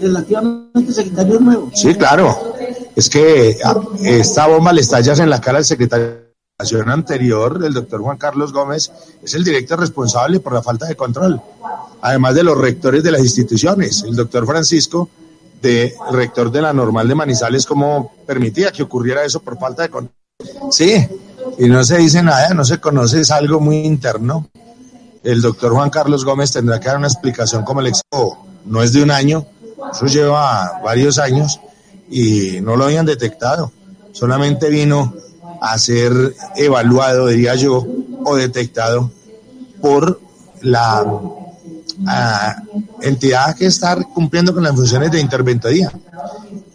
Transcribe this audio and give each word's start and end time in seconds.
relativamente 0.00 0.92
secretario 0.92 1.40
nuevo. 1.40 1.70
Sí, 1.74 1.94
claro. 1.94 2.54
Es 2.94 3.08
que 3.08 3.58
ah, 3.64 3.80
esta 4.02 4.46
bomba 4.46 4.72
le 4.72 4.80
estallas 4.80 5.18
en 5.20 5.30
la 5.30 5.40
cara 5.40 5.58
al 5.58 5.64
secretario 5.64 6.28
anterior, 6.86 7.60
el 7.64 7.72
doctor 7.72 8.00
Juan 8.00 8.16
Carlos 8.16 8.52
Gómez, 8.52 8.90
es 9.22 9.34
el 9.34 9.44
director 9.44 9.78
responsable 9.78 10.40
por 10.40 10.52
la 10.52 10.62
falta 10.62 10.86
de 10.86 10.96
control, 10.96 11.40
además 12.00 12.34
de 12.34 12.42
los 12.42 12.58
rectores 12.58 13.04
de 13.04 13.12
las 13.12 13.20
instituciones. 13.20 14.02
El 14.02 14.16
doctor 14.16 14.44
Francisco, 14.44 15.08
de 15.62 15.94
rector 16.10 16.50
de 16.50 16.62
la 16.62 16.72
normal 16.72 17.06
de 17.06 17.14
Manizales, 17.14 17.64
¿cómo 17.64 18.12
permitía 18.26 18.72
que 18.72 18.82
ocurriera 18.82 19.24
eso 19.24 19.40
por 19.40 19.58
falta 19.58 19.82
de 19.82 19.90
control? 19.90 20.14
Sí, 20.70 21.06
y 21.58 21.68
no 21.68 21.84
se 21.84 21.98
dice 21.98 22.22
nada, 22.22 22.54
no 22.54 22.64
se 22.64 22.78
conoce, 22.78 23.20
es 23.20 23.30
algo 23.30 23.60
muy 23.60 23.78
interno. 23.78 24.48
El 25.22 25.42
doctor 25.42 25.72
Juan 25.72 25.90
Carlos 25.90 26.24
Gómez 26.24 26.52
tendrá 26.52 26.80
que 26.80 26.88
dar 26.88 26.96
una 26.96 27.08
explicación 27.08 27.64
como 27.64 27.80
el 27.80 27.88
expo 27.88 28.46
no 28.68 28.82
es 28.82 28.92
de 28.92 29.02
un 29.02 29.10
año, 29.10 29.46
eso 29.92 30.06
lleva 30.06 30.80
varios 30.84 31.18
años 31.18 31.60
y 32.10 32.60
no 32.60 32.76
lo 32.76 32.84
habían 32.84 33.06
detectado. 33.06 33.72
Solamente 34.12 34.68
vino 34.68 35.14
a 35.60 35.78
ser 35.78 36.12
evaluado, 36.56 37.26
diría 37.26 37.54
yo, 37.54 37.86
o 38.24 38.36
detectado 38.36 39.10
por 39.80 40.20
la 40.62 41.04
ah, 42.06 42.56
entidad 43.02 43.56
que 43.56 43.66
está 43.66 43.96
cumpliendo 43.96 44.54
con 44.54 44.62
las 44.62 44.74
funciones 44.74 45.10
de 45.10 45.20
interventoría 45.20 45.92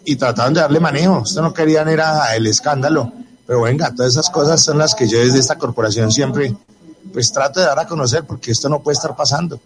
y 0.06 0.16
trataron 0.16 0.54
de 0.54 0.62
darle 0.62 0.80
manejo. 0.80 1.24
Esto 1.26 1.42
no 1.42 1.54
querían 1.54 1.90
era 1.90 2.36
el 2.36 2.48
escándalo, 2.48 3.12
pero 3.46 3.62
venga, 3.62 3.94
todas 3.94 4.14
esas 4.14 4.30
cosas 4.30 4.62
son 4.62 4.78
las 4.78 4.96
que 4.96 5.08
yo 5.08 5.20
desde 5.20 5.40
esta 5.40 5.58
corporación 5.58 6.12
siempre 6.12 6.56
pues 7.12 7.32
trato 7.32 7.60
de 7.60 7.68
dar 7.68 7.80
a 7.80 7.88
conocer 7.88 8.24
porque 8.24 8.52
esto 8.52 8.70
no 8.70 8.82
puede 8.82 8.96
estar 8.96 9.16
pasando. 9.16 9.60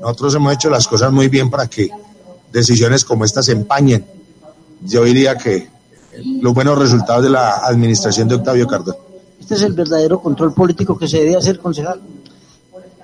Nosotros 0.00 0.34
hemos 0.34 0.54
hecho 0.54 0.70
las 0.70 0.88
cosas 0.88 1.12
muy 1.12 1.28
bien 1.28 1.50
para 1.50 1.66
que 1.66 1.90
decisiones 2.50 3.04
como 3.04 3.24
estas 3.24 3.46
se 3.46 3.52
empañen. 3.52 4.04
Yo 4.82 5.04
diría 5.04 5.36
que 5.36 5.68
los 6.40 6.54
buenos 6.54 6.78
resultados 6.78 7.22
de 7.22 7.30
la 7.30 7.56
administración 7.58 8.26
de 8.26 8.36
Octavio 8.36 8.66
Cardona. 8.66 8.98
Este 9.38 9.54
es 9.54 9.62
el 9.62 9.72
verdadero 9.72 10.20
control 10.20 10.54
político 10.54 10.98
que 10.98 11.06
se 11.06 11.18
debe 11.18 11.36
hacer, 11.36 11.58
concejal. 11.58 12.00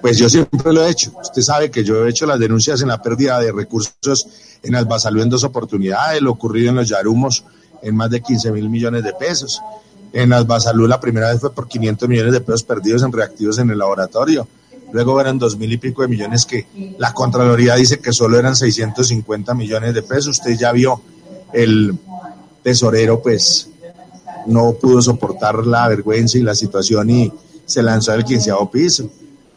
Pues 0.00 0.18
yo 0.18 0.28
siempre 0.28 0.72
lo 0.72 0.84
he 0.84 0.90
hecho. 0.90 1.12
Usted 1.20 1.42
sabe 1.42 1.70
que 1.70 1.84
yo 1.84 2.06
he 2.06 2.10
hecho 2.10 2.26
las 2.26 2.38
denuncias 2.38 2.80
en 2.80 2.88
la 2.88 3.02
pérdida 3.02 3.40
de 3.40 3.52
recursos 3.52 4.26
en 4.62 4.74
Albasalú 4.74 5.22
en 5.22 5.28
dos 5.28 5.44
oportunidades, 5.44 6.22
lo 6.22 6.32
ocurrido 6.32 6.70
en 6.70 6.76
los 6.76 6.88
Yarumos 6.88 7.44
en 7.82 7.94
más 7.94 8.10
de 8.10 8.20
15 8.20 8.52
mil 8.52 8.70
millones 8.70 9.04
de 9.04 9.12
pesos. 9.12 9.60
En 10.12 10.32
Albasalú 10.32 10.86
la 10.86 11.00
primera 11.00 11.30
vez 11.30 11.40
fue 11.40 11.52
por 11.52 11.68
500 11.68 12.08
millones 12.08 12.32
de 12.32 12.40
pesos 12.40 12.62
perdidos 12.62 13.02
en 13.02 13.12
reactivos 13.12 13.58
en 13.58 13.70
el 13.70 13.78
laboratorio 13.78 14.46
luego 14.92 15.20
eran 15.20 15.38
dos 15.38 15.56
mil 15.56 15.72
y 15.72 15.78
pico 15.78 16.02
de 16.02 16.08
millones 16.08 16.46
que 16.46 16.66
la 16.98 17.12
Contraloría 17.12 17.74
dice 17.74 17.98
que 17.98 18.12
solo 18.12 18.38
eran 18.38 18.56
650 18.56 19.54
millones 19.54 19.94
de 19.94 20.02
pesos. 20.02 20.38
Usted 20.38 20.56
ya 20.56 20.72
vio 20.72 21.00
el 21.52 21.96
tesorero, 22.62 23.20
pues 23.22 23.68
no 24.46 24.72
pudo 24.74 25.02
soportar 25.02 25.66
la 25.66 25.88
vergüenza 25.88 26.38
y 26.38 26.42
la 26.42 26.54
situación 26.54 27.10
y 27.10 27.32
se 27.64 27.82
lanzó 27.82 28.12
al 28.12 28.24
quinceavo 28.24 28.70
piso. 28.70 29.10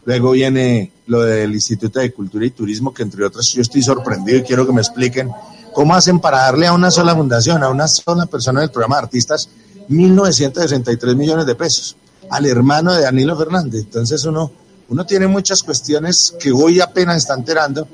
Luego 0.06 0.31
viene 0.31 0.91
lo 1.07 1.22
del 1.22 1.53
Instituto 1.53 2.00
de 2.00 2.12
Cultura 2.12 2.45
y 2.45 2.51
Turismo, 2.51 2.94
que 2.94 3.03
entre 3.03 3.23
otras 3.25 3.47
yo 3.51 3.62
estoy 3.62 3.84
sorprendido 3.84 4.39
y 4.39 4.44
quiero 4.44 4.66
que 4.66 4.73
me 4.73 4.81
expliquen 4.81 5.29
cómo 5.73 5.94
hacen 5.94 6.19
para 6.19 6.39
darle 6.39 6.68
a 6.68 6.73
una 6.73 6.91
sola 6.91 7.16
fundación, 7.16 7.63
a 7.63 7.69
una 7.69 7.88
sola 7.88 8.25
persona 8.25 8.62
del 8.62 8.72
programa 8.72 8.97
de 8.97 9.03
artistas, 9.03 9.50
1.963 9.89 11.16
millones 11.16 11.45
de 11.45 11.56
pesos, 11.56 11.95
al 12.29 12.45
hermano 12.45 12.94
de 12.94 13.01
Danilo 13.01 13.38
Fernández. 13.38 13.81
Entonces 13.85 14.23
uno 14.25 14.51
uno 14.89 15.05
tiene 15.05 15.27
muchas 15.27 15.61
cuestiones 15.61 16.35
que 16.39 16.51
hoy 16.51 16.81
apenas 16.81 17.17
está 17.17 17.35
enterando, 17.35 17.88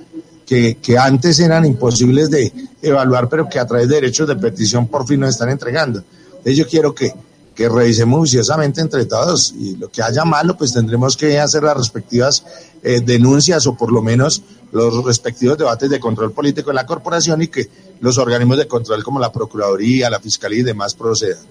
que, 0.45 0.78
que 0.81 0.97
antes 0.97 1.39
eran 1.39 1.66
imposibles 1.66 2.29
de 2.29 2.53
evaluar, 2.81 3.28
pero 3.28 3.50
que 3.50 3.59
a 3.59 3.66
través 3.66 3.89
de 3.89 3.95
derechos 3.95 4.28
de 4.28 4.35
petición 4.35 4.88
por 4.88 5.06
fin 5.06 5.19
nos 5.19 5.31
están 5.31 5.50
entregando. 5.50 6.03
Entonces 6.29 6.56
yo 6.56 6.67
quiero 6.67 6.95
que, 6.95 7.13
que 7.53 7.67
revisemos 7.67 8.19
juiciosamente 8.19 8.79
entre 8.79 9.06
todos 9.06 9.53
y 9.57 9.75
lo 9.75 9.89
que 9.89 10.01
haya 10.01 10.23
malo, 10.23 10.57
pues 10.57 10.72
tendremos 10.72 11.17
que 11.17 11.38
hacer 11.38 11.63
las 11.63 11.75
respectivas 11.75 12.45
eh, 12.81 13.01
denuncias 13.01 13.67
o 13.67 13.75
por 13.75 13.91
lo 13.91 14.01
menos 14.01 14.41
los 14.72 15.03
respectivos 15.03 15.57
debates 15.57 15.89
de 15.89 16.00
control 16.00 16.31
político 16.31 16.69
en 16.69 16.75
la 16.75 16.85
corporación 16.85 17.41
y 17.41 17.47
que 17.47 17.69
los 18.00 18.17
organismos 18.17 18.57
de 18.57 18.67
control 18.67 19.03
como 19.03 19.19
la 19.19 19.33
Procuraduría, 19.33 20.09
la 20.09 20.19
Fiscalía 20.19 20.59
y 20.59 20.63
demás 20.63 20.94
procedan, 20.94 21.44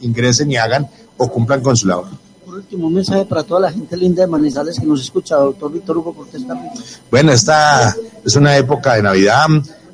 ingresen 0.00 0.50
y 0.52 0.56
hagan 0.56 0.88
o 1.16 1.28
cumplan 1.28 1.60
con 1.60 1.76
su 1.76 1.88
labor 1.88 2.08
último 2.62 2.88
mensaje 2.88 3.24
para 3.24 3.42
toda 3.42 3.60
la 3.60 3.72
gente 3.72 3.96
linda 3.96 4.22
de 4.22 4.28
Manizales 4.28 4.78
que 4.78 4.86
nos 4.86 5.02
escucha, 5.02 5.36
doctor 5.36 5.72
Víctor 5.72 5.98
Hugo 5.98 6.14
Cortés 6.14 6.42
Bueno, 7.10 7.32
esta 7.32 7.94
es 8.24 8.36
una 8.36 8.56
época 8.56 8.94
de 8.94 9.02
Navidad, 9.02 9.46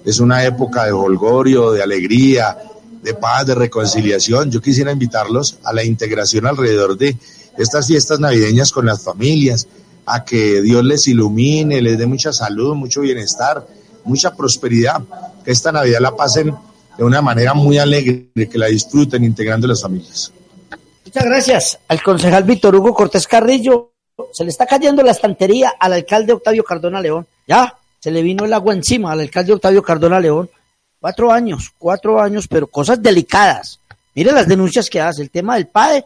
es 0.04 0.20
una 0.20 0.44
época 0.44 0.84
de 0.84 0.92
holgorio, 0.92 1.72
de 1.72 1.82
alegría, 1.82 2.56
de 3.02 3.14
paz, 3.14 3.46
de 3.46 3.54
reconciliación. 3.54 4.50
Yo 4.50 4.60
quisiera 4.60 4.92
invitarlos 4.92 5.58
a 5.64 5.72
la 5.72 5.82
integración 5.82 6.46
alrededor 6.46 6.96
de 6.96 7.16
estas 7.56 7.86
fiestas 7.86 8.20
navideñas 8.20 8.70
con 8.70 8.86
las 8.86 9.02
familias, 9.02 9.66
a 10.04 10.24
que 10.24 10.60
Dios 10.62 10.84
les 10.84 11.08
ilumine, 11.08 11.82
les 11.82 11.98
dé 11.98 12.06
mucha 12.06 12.32
salud, 12.32 12.74
mucho 12.74 13.00
bienestar, 13.00 13.66
mucha 14.04 14.34
prosperidad, 14.34 15.02
que 15.44 15.50
esta 15.50 15.72
Navidad 15.72 16.00
la 16.00 16.14
pasen 16.14 16.54
de 16.96 17.04
una 17.04 17.22
manera 17.22 17.54
muy 17.54 17.78
alegre, 17.78 18.28
que 18.34 18.58
la 18.58 18.66
disfruten 18.66 19.24
integrando 19.24 19.66
las 19.66 19.82
familias. 19.82 20.32
Muchas 21.08 21.24
gracias 21.24 21.78
al 21.88 22.02
concejal 22.02 22.44
Víctor 22.44 22.76
Hugo 22.76 22.92
Cortés 22.92 23.26
Carrillo. 23.26 23.92
Se 24.30 24.44
le 24.44 24.50
está 24.50 24.66
cayendo 24.66 25.02
la 25.02 25.12
estantería 25.12 25.72
al 25.80 25.94
alcalde 25.94 26.34
Octavio 26.34 26.62
Cardona 26.62 27.00
León. 27.00 27.26
Ya, 27.46 27.78
se 27.98 28.10
le 28.10 28.20
vino 28.20 28.44
el 28.44 28.52
agua 28.52 28.74
encima 28.74 29.12
al 29.12 29.20
alcalde 29.20 29.54
Octavio 29.54 29.82
Cardona 29.82 30.20
León. 30.20 30.50
Cuatro 31.00 31.32
años, 31.32 31.72
cuatro 31.78 32.20
años, 32.20 32.46
pero 32.46 32.66
cosas 32.66 33.02
delicadas. 33.02 33.80
Mire 34.14 34.32
las 34.32 34.46
denuncias 34.46 34.91
que 34.91 35.00
hace. 35.00 35.22
El 35.22 35.30
tema 35.30 35.54
del 35.54 35.69
PAE, 35.69 36.04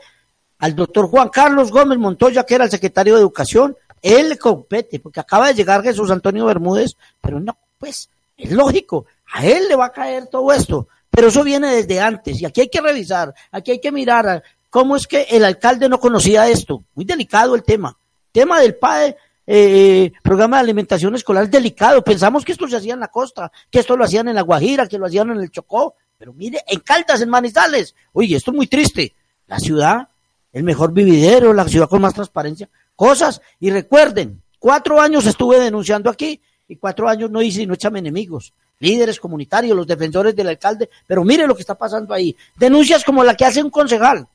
al 0.60 0.76
doctor 0.76 1.08
Juan 1.08 1.30
Carlos 1.30 1.72
Gómez 1.72 1.98
Montoya, 1.98 2.44
que 2.44 2.54
era 2.54 2.66
el 2.66 2.70
secretario 2.70 3.16
de 3.16 3.22
Educación, 3.22 3.76
él 4.00 4.28
le 4.28 4.38
compete, 4.38 5.00
porque 5.00 5.18
acaba 5.18 5.48
de 5.48 5.54
llegar 5.54 5.82
Jesús 5.82 6.12
Antonio 6.12 6.46
Bermúdez, 6.46 6.92
pero 7.20 7.40
no, 7.40 7.58
pues, 7.76 8.08
es 8.36 8.52
lógico, 8.52 9.06
a 9.32 9.44
él 9.44 9.66
le 9.66 9.74
va 9.74 9.86
a 9.86 9.92
caer 9.92 10.28
todo 10.28 10.52
esto. 10.52 10.86
Pero 11.10 11.26
eso 11.26 11.42
viene 11.42 11.74
desde 11.74 12.00
antes, 12.00 12.40
y 12.40 12.46
aquí 12.46 12.60
hay 12.60 12.68
que 12.68 12.80
revisar, 12.80 13.34
aquí 13.50 13.72
hay 13.72 13.80
que 13.80 13.90
mirar 13.90 14.44
¿Cómo 14.72 14.96
es 14.96 15.06
que 15.06 15.26
el 15.28 15.44
alcalde 15.44 15.86
no 15.86 16.00
conocía 16.00 16.48
esto? 16.48 16.82
Muy 16.94 17.04
delicado 17.04 17.54
el 17.54 17.62
tema. 17.62 17.94
Tema 18.32 18.58
del 18.58 18.76
PAE, 18.76 19.14
eh, 19.46 20.12
programa 20.22 20.56
de 20.56 20.62
alimentación 20.62 21.14
escolar, 21.14 21.50
delicado. 21.50 22.02
Pensamos 22.02 22.42
que 22.42 22.52
esto 22.52 22.66
se 22.66 22.78
hacía 22.78 22.94
en 22.94 23.00
la 23.00 23.08
costa, 23.08 23.52
que 23.70 23.80
esto 23.80 23.98
lo 23.98 24.04
hacían 24.04 24.28
en 24.28 24.34
la 24.34 24.40
Guajira, 24.40 24.88
que 24.88 24.96
lo 24.96 25.04
hacían 25.04 25.28
en 25.28 25.42
el 25.42 25.50
Chocó. 25.50 25.96
Pero 26.16 26.32
mire, 26.32 26.64
en 26.66 26.80
Caldas, 26.80 27.20
en 27.20 27.28
Manizales. 27.28 27.94
Oye, 28.14 28.34
esto 28.34 28.50
es 28.50 28.56
muy 28.56 28.66
triste. 28.66 29.14
La 29.46 29.58
ciudad, 29.58 30.08
el 30.54 30.62
mejor 30.62 30.94
vividero, 30.94 31.52
la 31.52 31.68
ciudad 31.68 31.86
con 31.86 32.00
más 32.00 32.14
transparencia. 32.14 32.70
Cosas. 32.96 33.42
Y 33.60 33.68
recuerden, 33.68 34.40
cuatro 34.58 35.02
años 35.02 35.26
estuve 35.26 35.60
denunciando 35.60 36.08
aquí 36.08 36.40
y 36.66 36.76
cuatro 36.76 37.10
años 37.10 37.30
no 37.30 37.42
hice 37.42 37.60
y 37.60 37.66
no 37.66 37.74
echame 37.74 37.98
enemigos 37.98 38.54
líderes 38.78 39.20
comunitarios, 39.20 39.76
los 39.76 39.86
defensores 39.86 40.34
del 40.34 40.48
alcalde, 40.48 40.90
pero 41.06 41.22
mire 41.22 41.46
lo 41.46 41.54
que 41.54 41.60
está 41.60 41.76
pasando 41.76 42.12
ahí. 42.12 42.34
Denuncias 42.56 43.04
como 43.04 43.22
la 43.22 43.36
que 43.36 43.44
hace 43.44 43.62
un 43.62 43.70
concejal, 43.70 44.26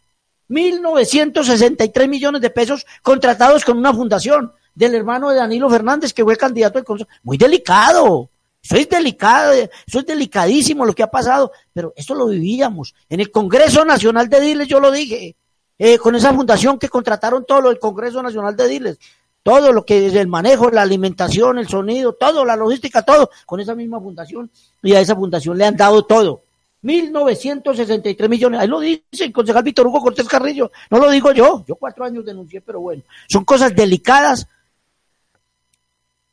1.963 0.50 2.08
millones 2.08 2.42
de 2.42 2.50
pesos 2.50 2.86
contratados 3.02 3.66
con 3.66 3.78
una 3.78 3.94
fundación 3.94 4.52
del 4.74 4.96
hermano 4.96 5.30
de 5.30 5.38
Danilo 5.38 5.70
Fernández, 5.70 6.14
que 6.14 6.24
fue 6.24 6.38
candidato 6.38 6.78
al 6.78 6.86
Consejo. 6.86 7.10
Muy 7.24 7.38
delicado. 7.38 8.30
Es 8.70 8.90
delicado, 8.90 9.54
eso 9.54 10.00
es 10.00 10.06
delicadísimo 10.06 10.86
lo 10.86 10.94
que 10.94 11.04
ha 11.04 11.10
pasado, 11.10 11.52
pero 11.72 11.94
esto 11.96 12.14
lo 12.14 12.28
vivíamos. 12.28 12.94
En 13.08 13.22
el 13.22 13.32
Congreso 13.32 13.86
Nacional 13.86 14.28
de 14.28 14.42
Diles, 14.42 14.68
yo 14.68 14.80
lo 14.80 14.92
dije, 14.92 15.36
eh, 15.80 15.98
con 15.98 16.16
esa 16.16 16.34
fundación 16.34 16.78
que 16.78 16.90
contrataron 16.90 17.46
todo 17.46 17.62
lo 17.62 17.70
del 17.70 17.80
Congreso 17.80 18.22
Nacional 18.22 18.56
de 18.58 18.68
Diles, 18.68 19.00
todo 19.42 19.72
lo 19.72 19.86
que 19.86 20.08
es 20.08 20.16
el 20.16 20.28
manejo, 20.28 20.70
la 20.70 20.82
alimentación, 20.82 21.58
el 21.58 21.70
sonido, 21.70 22.14
todo, 22.14 22.44
la 22.44 22.58
logística, 22.58 23.04
todo, 23.04 23.30
con 23.46 23.62
esa 23.62 23.76
misma 23.76 24.02
fundación. 24.02 24.52
Y 24.84 24.94
a 24.94 25.00
esa 25.00 25.16
fundación 25.16 25.58
le 25.58 25.66
han 25.66 25.78
dado 25.78 26.04
todo. 26.04 26.42
1.963 26.84 28.30
millones. 28.30 28.60
Ahí 28.60 28.68
lo 28.68 28.80
dice 28.80 29.02
el 29.20 29.34
concejal 29.34 29.64
Víctor 29.64 29.88
Hugo 29.88 30.02
Cortés 30.02 30.28
Carrillo. 30.28 30.72
No 30.90 31.00
lo 31.00 31.10
digo 31.10 31.32
yo. 31.32 31.64
Yo 31.68 31.76
cuatro 31.76 32.06
años 32.06 32.26
denuncié, 32.26 32.62
pero 32.62 32.80
bueno. 32.80 33.04
Son 33.28 33.44
cosas 33.44 33.76
delicadas 33.76 34.48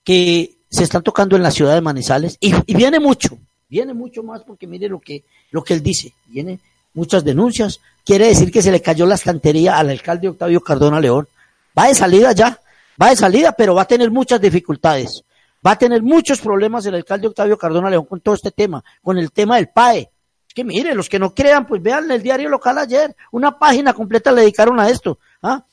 que 0.04 0.58
se 0.74 0.84
están 0.84 1.02
tocando 1.02 1.34
en 1.36 1.42
la 1.42 1.50
ciudad 1.50 1.74
de 1.74 1.80
Manizales 1.80 2.36
y, 2.40 2.52
viene 2.74 3.00
mucho, 3.00 3.38
viene 3.68 3.94
mucho 3.94 4.22
más 4.22 4.42
porque 4.42 4.66
mire 4.66 4.88
lo 4.88 5.00
que, 5.00 5.24
lo 5.50 5.62
que 5.62 5.74
él 5.74 5.82
dice, 5.82 6.12
viene 6.26 6.58
muchas 6.92 7.24
denuncias, 7.24 7.80
quiere 8.04 8.26
decir 8.26 8.50
que 8.50 8.60
se 8.60 8.70
le 8.70 8.82
cayó 8.82 9.06
la 9.06 9.14
estantería 9.14 9.78
al 9.78 9.90
alcalde 9.90 10.28
Octavio 10.28 10.60
Cardona 10.60 11.00
León, 11.00 11.28
va 11.76 11.86
de 11.86 11.94
salida 11.94 12.32
ya, 12.32 12.60
va 13.00 13.10
de 13.10 13.16
salida, 13.16 13.52
pero 13.52 13.74
va 13.74 13.82
a 13.82 13.86
tener 13.86 14.10
muchas 14.10 14.40
dificultades, 14.40 15.22
va 15.64 15.72
a 15.72 15.78
tener 15.78 16.02
muchos 16.02 16.40
problemas 16.40 16.84
el 16.86 16.96
alcalde 16.96 17.28
Octavio 17.28 17.56
Cardona 17.56 17.88
León 17.88 18.06
con 18.06 18.20
todo 18.20 18.34
este 18.34 18.50
tema, 18.50 18.84
con 19.00 19.16
el 19.16 19.30
tema 19.30 19.56
del 19.56 19.68
PAE, 19.68 20.10
que 20.54 20.64
mire, 20.64 20.94
los 20.94 21.08
que 21.08 21.18
no 21.18 21.34
crean, 21.34 21.66
pues 21.66 21.82
vean 21.82 22.10
el 22.10 22.22
diario 22.22 22.48
local 22.48 22.78
ayer, 22.78 23.14
una 23.32 23.58
página 23.58 23.92
completa 23.92 24.30
le 24.32 24.42
dedicaron 24.42 24.78
a 24.78 24.88
esto. 24.88 25.18
¿ah? 25.42 25.64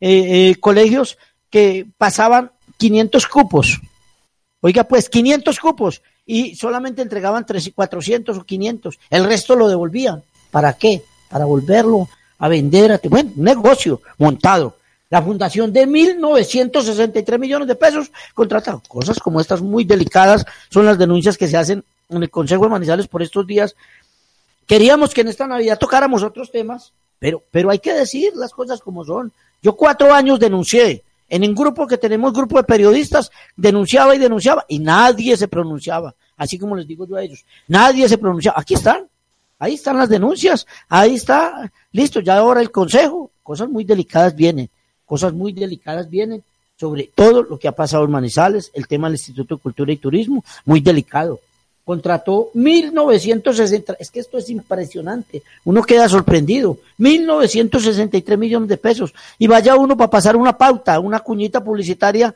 Eh, 0.00 0.50
eh, 0.50 0.56
colegios 0.60 1.18
que 1.50 1.86
pasaban 1.98 2.52
500 2.76 3.26
cupos. 3.26 3.80
Oiga, 4.60 4.84
pues 4.84 5.08
500 5.08 5.58
cupos 5.58 6.02
y 6.24 6.54
solamente 6.54 7.02
entregaban 7.02 7.44
300, 7.44 7.74
400 7.74 8.38
o 8.38 8.44
500. 8.44 8.98
El 9.10 9.24
resto 9.24 9.56
lo 9.56 9.68
devolvían. 9.68 10.22
¿Para 10.50 10.72
qué? 10.74 11.02
Para 11.28 11.44
volverlo 11.44 12.08
a 12.38 12.48
vender. 12.48 12.92
A, 12.92 13.00
bueno, 13.04 13.32
negocio 13.36 14.00
montado. 14.18 14.76
La 15.10 15.22
fundación 15.22 15.72
de 15.72 15.88
1.963 15.88 17.38
millones 17.38 17.66
de 17.66 17.74
pesos 17.74 18.12
contratado. 18.34 18.82
Cosas 18.86 19.18
como 19.18 19.40
estas 19.40 19.62
muy 19.62 19.84
delicadas 19.84 20.44
son 20.68 20.84
las 20.84 20.98
denuncias 20.98 21.38
que 21.38 21.48
se 21.48 21.56
hacen 21.56 21.82
en 22.10 22.22
el 22.22 22.30
Consejo 22.30 22.64
de 22.64 22.70
Manizales 22.70 23.08
por 23.08 23.22
estos 23.22 23.46
días 23.46 23.74
Queríamos 24.68 25.14
que 25.14 25.22
en 25.22 25.28
esta 25.28 25.46
Navidad 25.46 25.78
tocáramos 25.78 26.22
otros 26.22 26.52
temas, 26.52 26.92
pero, 27.18 27.42
pero 27.50 27.70
hay 27.70 27.78
que 27.78 27.94
decir 27.94 28.36
las 28.36 28.52
cosas 28.52 28.82
como 28.82 29.02
son. 29.02 29.32
Yo 29.62 29.74
cuatro 29.74 30.12
años 30.12 30.38
denuncié. 30.38 31.02
En 31.30 31.42
un 31.42 31.54
grupo 31.54 31.86
que 31.86 31.96
tenemos, 31.96 32.34
grupo 32.34 32.58
de 32.58 32.64
periodistas, 32.64 33.30
denunciaba 33.56 34.14
y 34.14 34.18
denunciaba 34.18 34.66
y 34.68 34.78
nadie 34.78 35.38
se 35.38 35.48
pronunciaba. 35.48 36.14
Así 36.36 36.58
como 36.58 36.76
les 36.76 36.86
digo 36.86 37.06
yo 37.06 37.16
a 37.16 37.22
ellos. 37.22 37.46
Nadie 37.66 38.06
se 38.10 38.18
pronunciaba. 38.18 38.60
Aquí 38.60 38.74
están. 38.74 39.08
Ahí 39.58 39.74
están 39.74 39.96
las 39.96 40.10
denuncias. 40.10 40.66
Ahí 40.90 41.14
está. 41.14 41.72
Listo. 41.92 42.20
Ya 42.20 42.36
ahora 42.36 42.60
el 42.60 42.70
consejo. 42.70 43.30
Cosas 43.42 43.70
muy 43.70 43.84
delicadas 43.84 44.36
vienen. 44.36 44.68
Cosas 45.06 45.32
muy 45.32 45.54
delicadas 45.54 46.10
vienen 46.10 46.44
sobre 46.76 47.10
todo 47.14 47.42
lo 47.42 47.58
que 47.58 47.68
ha 47.68 47.72
pasado 47.72 48.04
en 48.04 48.10
Manizales, 48.10 48.70
el 48.74 48.86
tema 48.86 49.08
del 49.08 49.16
Instituto 49.16 49.56
de 49.56 49.62
Cultura 49.62 49.92
y 49.92 49.96
Turismo, 49.96 50.44
muy 50.64 50.80
delicado 50.80 51.40
contrató 51.88 52.50
1.960, 52.54 53.96
es 53.98 54.10
que 54.10 54.20
esto 54.20 54.36
es 54.36 54.50
impresionante, 54.50 55.42
uno 55.64 55.82
queda 55.82 56.06
sorprendido, 56.06 56.76
1.963 56.98 58.36
millones 58.36 58.68
de 58.68 58.76
pesos, 58.76 59.14
y 59.38 59.46
vaya 59.46 59.74
uno 59.74 59.96
para 59.96 60.10
pasar 60.10 60.36
una 60.36 60.58
pauta, 60.58 61.00
una 61.00 61.20
cuñita 61.20 61.64
publicitaria, 61.64 62.34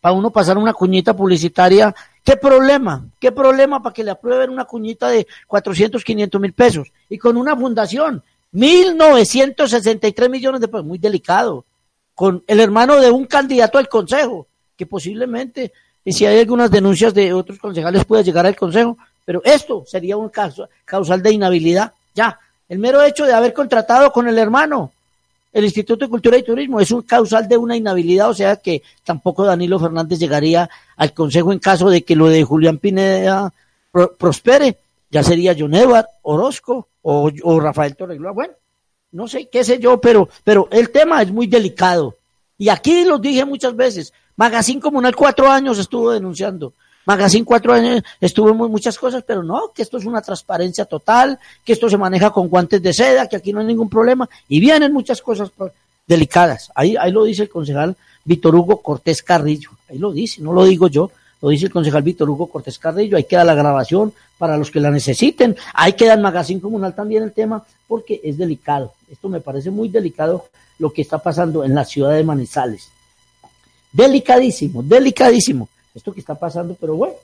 para 0.00 0.14
uno 0.14 0.30
pasar 0.30 0.56
una 0.56 0.72
cuñita 0.72 1.14
publicitaria, 1.14 1.94
¿qué 2.24 2.38
problema? 2.38 3.04
¿Qué 3.20 3.32
problema 3.32 3.82
para 3.82 3.92
que 3.92 4.02
le 4.02 4.12
aprueben 4.12 4.48
una 4.48 4.64
cuñita 4.64 5.10
de 5.10 5.26
400, 5.46 6.02
500 6.02 6.40
mil 6.40 6.54
pesos? 6.54 6.90
Y 7.10 7.18
con 7.18 7.36
una 7.36 7.54
fundación, 7.54 8.22
1.963 8.54 10.30
millones 10.30 10.62
de 10.62 10.68
pesos, 10.68 10.86
muy 10.86 10.96
delicado, 10.96 11.66
con 12.14 12.42
el 12.46 12.60
hermano 12.60 12.98
de 12.98 13.10
un 13.10 13.26
candidato 13.26 13.76
al 13.76 13.90
consejo, 13.90 14.46
que 14.74 14.86
posiblemente 14.86 15.70
y 16.04 16.12
si 16.12 16.26
hay 16.26 16.38
algunas 16.40 16.70
denuncias 16.70 17.14
de 17.14 17.32
otros 17.32 17.58
concejales 17.58 18.04
puede 18.04 18.24
llegar 18.24 18.46
al 18.46 18.56
Consejo, 18.56 18.98
pero 19.24 19.42
esto 19.44 19.84
sería 19.86 20.16
un 20.16 20.28
caso 20.28 20.68
causal 20.84 21.22
de 21.22 21.32
inhabilidad. 21.32 21.92
Ya, 22.14 22.38
el 22.68 22.78
mero 22.78 23.02
hecho 23.02 23.24
de 23.24 23.32
haber 23.32 23.54
contratado 23.54 24.12
con 24.12 24.28
el 24.28 24.38
hermano 24.38 24.92
el 25.54 25.64
Instituto 25.64 26.04
de 26.04 26.10
Cultura 26.10 26.36
y 26.36 26.42
Turismo 26.42 26.80
es 26.80 26.90
un 26.90 27.02
causal 27.02 27.48
de 27.48 27.56
una 27.56 27.76
inhabilidad, 27.76 28.28
o 28.28 28.34
sea 28.34 28.56
que 28.56 28.82
tampoco 29.04 29.44
Danilo 29.44 29.78
Fernández 29.78 30.18
llegaría 30.18 30.68
al 30.96 31.14
Consejo 31.14 31.52
en 31.52 31.60
caso 31.60 31.88
de 31.88 32.02
que 32.02 32.16
lo 32.16 32.26
de 32.26 32.42
Julián 32.42 32.78
Pineda 32.78 33.52
prospere. 34.18 34.76
Ya 35.10 35.22
sería 35.22 35.54
John 35.56 35.74
Edward, 35.74 36.06
Orozco 36.22 36.88
o, 37.02 37.60
Rafael 37.60 37.94
Torregloa. 37.94 38.32
Bueno, 38.32 38.54
no 39.12 39.28
sé, 39.28 39.48
qué 39.48 39.62
sé 39.62 39.78
yo, 39.78 40.00
pero, 40.00 40.28
pero 40.42 40.66
el 40.72 40.90
tema 40.90 41.22
es 41.22 41.30
muy 41.30 41.46
delicado. 41.46 42.16
Y 42.58 42.68
aquí 42.68 43.04
lo 43.04 43.18
dije 43.18 43.44
muchas 43.44 43.76
veces, 43.76 44.12
Magazine 44.36 44.80
Comunal 44.80 45.14
cuatro 45.14 45.48
años 45.48 45.78
estuvo 45.78 46.10
denunciando. 46.10 46.72
Magazine 47.06 47.44
cuatro 47.44 47.72
años 47.72 48.02
estuvo 48.20 48.50
en 48.50 48.56
muchas 48.56 48.98
cosas, 48.98 49.22
pero 49.26 49.42
no, 49.42 49.72
que 49.74 49.82
esto 49.82 49.98
es 49.98 50.06
una 50.06 50.22
transparencia 50.22 50.86
total, 50.86 51.38
que 51.64 51.74
esto 51.74 51.88
se 51.88 51.98
maneja 51.98 52.30
con 52.30 52.48
guantes 52.48 52.82
de 52.82 52.92
seda, 52.92 53.28
que 53.28 53.36
aquí 53.36 53.52
no 53.52 53.60
hay 53.60 53.66
ningún 53.66 53.88
problema. 53.88 54.28
Y 54.48 54.58
vienen 54.58 54.92
muchas 54.92 55.20
cosas 55.20 55.50
delicadas. 56.06 56.70
Ahí, 56.74 56.96
ahí 56.96 57.12
lo 57.12 57.24
dice 57.24 57.42
el 57.42 57.48
concejal 57.48 57.96
Víctor 58.24 58.56
Hugo 58.56 58.80
Cortés 58.80 59.22
Carrillo. 59.22 59.70
Ahí 59.88 59.98
lo 59.98 60.12
dice, 60.12 60.40
no 60.40 60.52
lo 60.52 60.64
digo 60.64 60.88
yo, 60.88 61.10
lo 61.42 61.50
dice 61.50 61.66
el 61.66 61.72
concejal 61.72 62.02
Víctor 62.02 62.28
Hugo 62.28 62.46
Cortés 62.46 62.78
Carrillo. 62.78 63.16
Ahí 63.16 63.24
queda 63.24 63.44
la 63.44 63.54
grabación 63.54 64.12
para 64.38 64.56
los 64.56 64.70
que 64.70 64.80
la 64.80 64.90
necesiten. 64.90 65.56
Ahí 65.74 65.92
queda 65.92 66.14
el 66.14 66.20
Magazine 66.20 66.60
Comunal 66.60 66.94
también 66.94 67.22
el 67.22 67.32
tema, 67.32 67.62
porque 67.86 68.20
es 68.24 68.38
delicado. 68.38 68.94
Esto 69.12 69.28
me 69.28 69.40
parece 69.40 69.70
muy 69.70 69.90
delicado 69.90 70.46
lo 70.78 70.90
que 70.90 71.02
está 71.02 71.18
pasando 71.18 71.62
en 71.64 71.74
la 71.74 71.84
ciudad 71.84 72.12
de 72.12 72.24
Manizales 72.24 72.93
Delicadísimo, 73.94 74.82
delicadísimo. 74.82 75.68
Esto 75.94 76.12
que 76.12 76.18
está 76.18 76.34
pasando, 76.34 76.76
pero 76.80 76.96
bueno, 76.96 77.14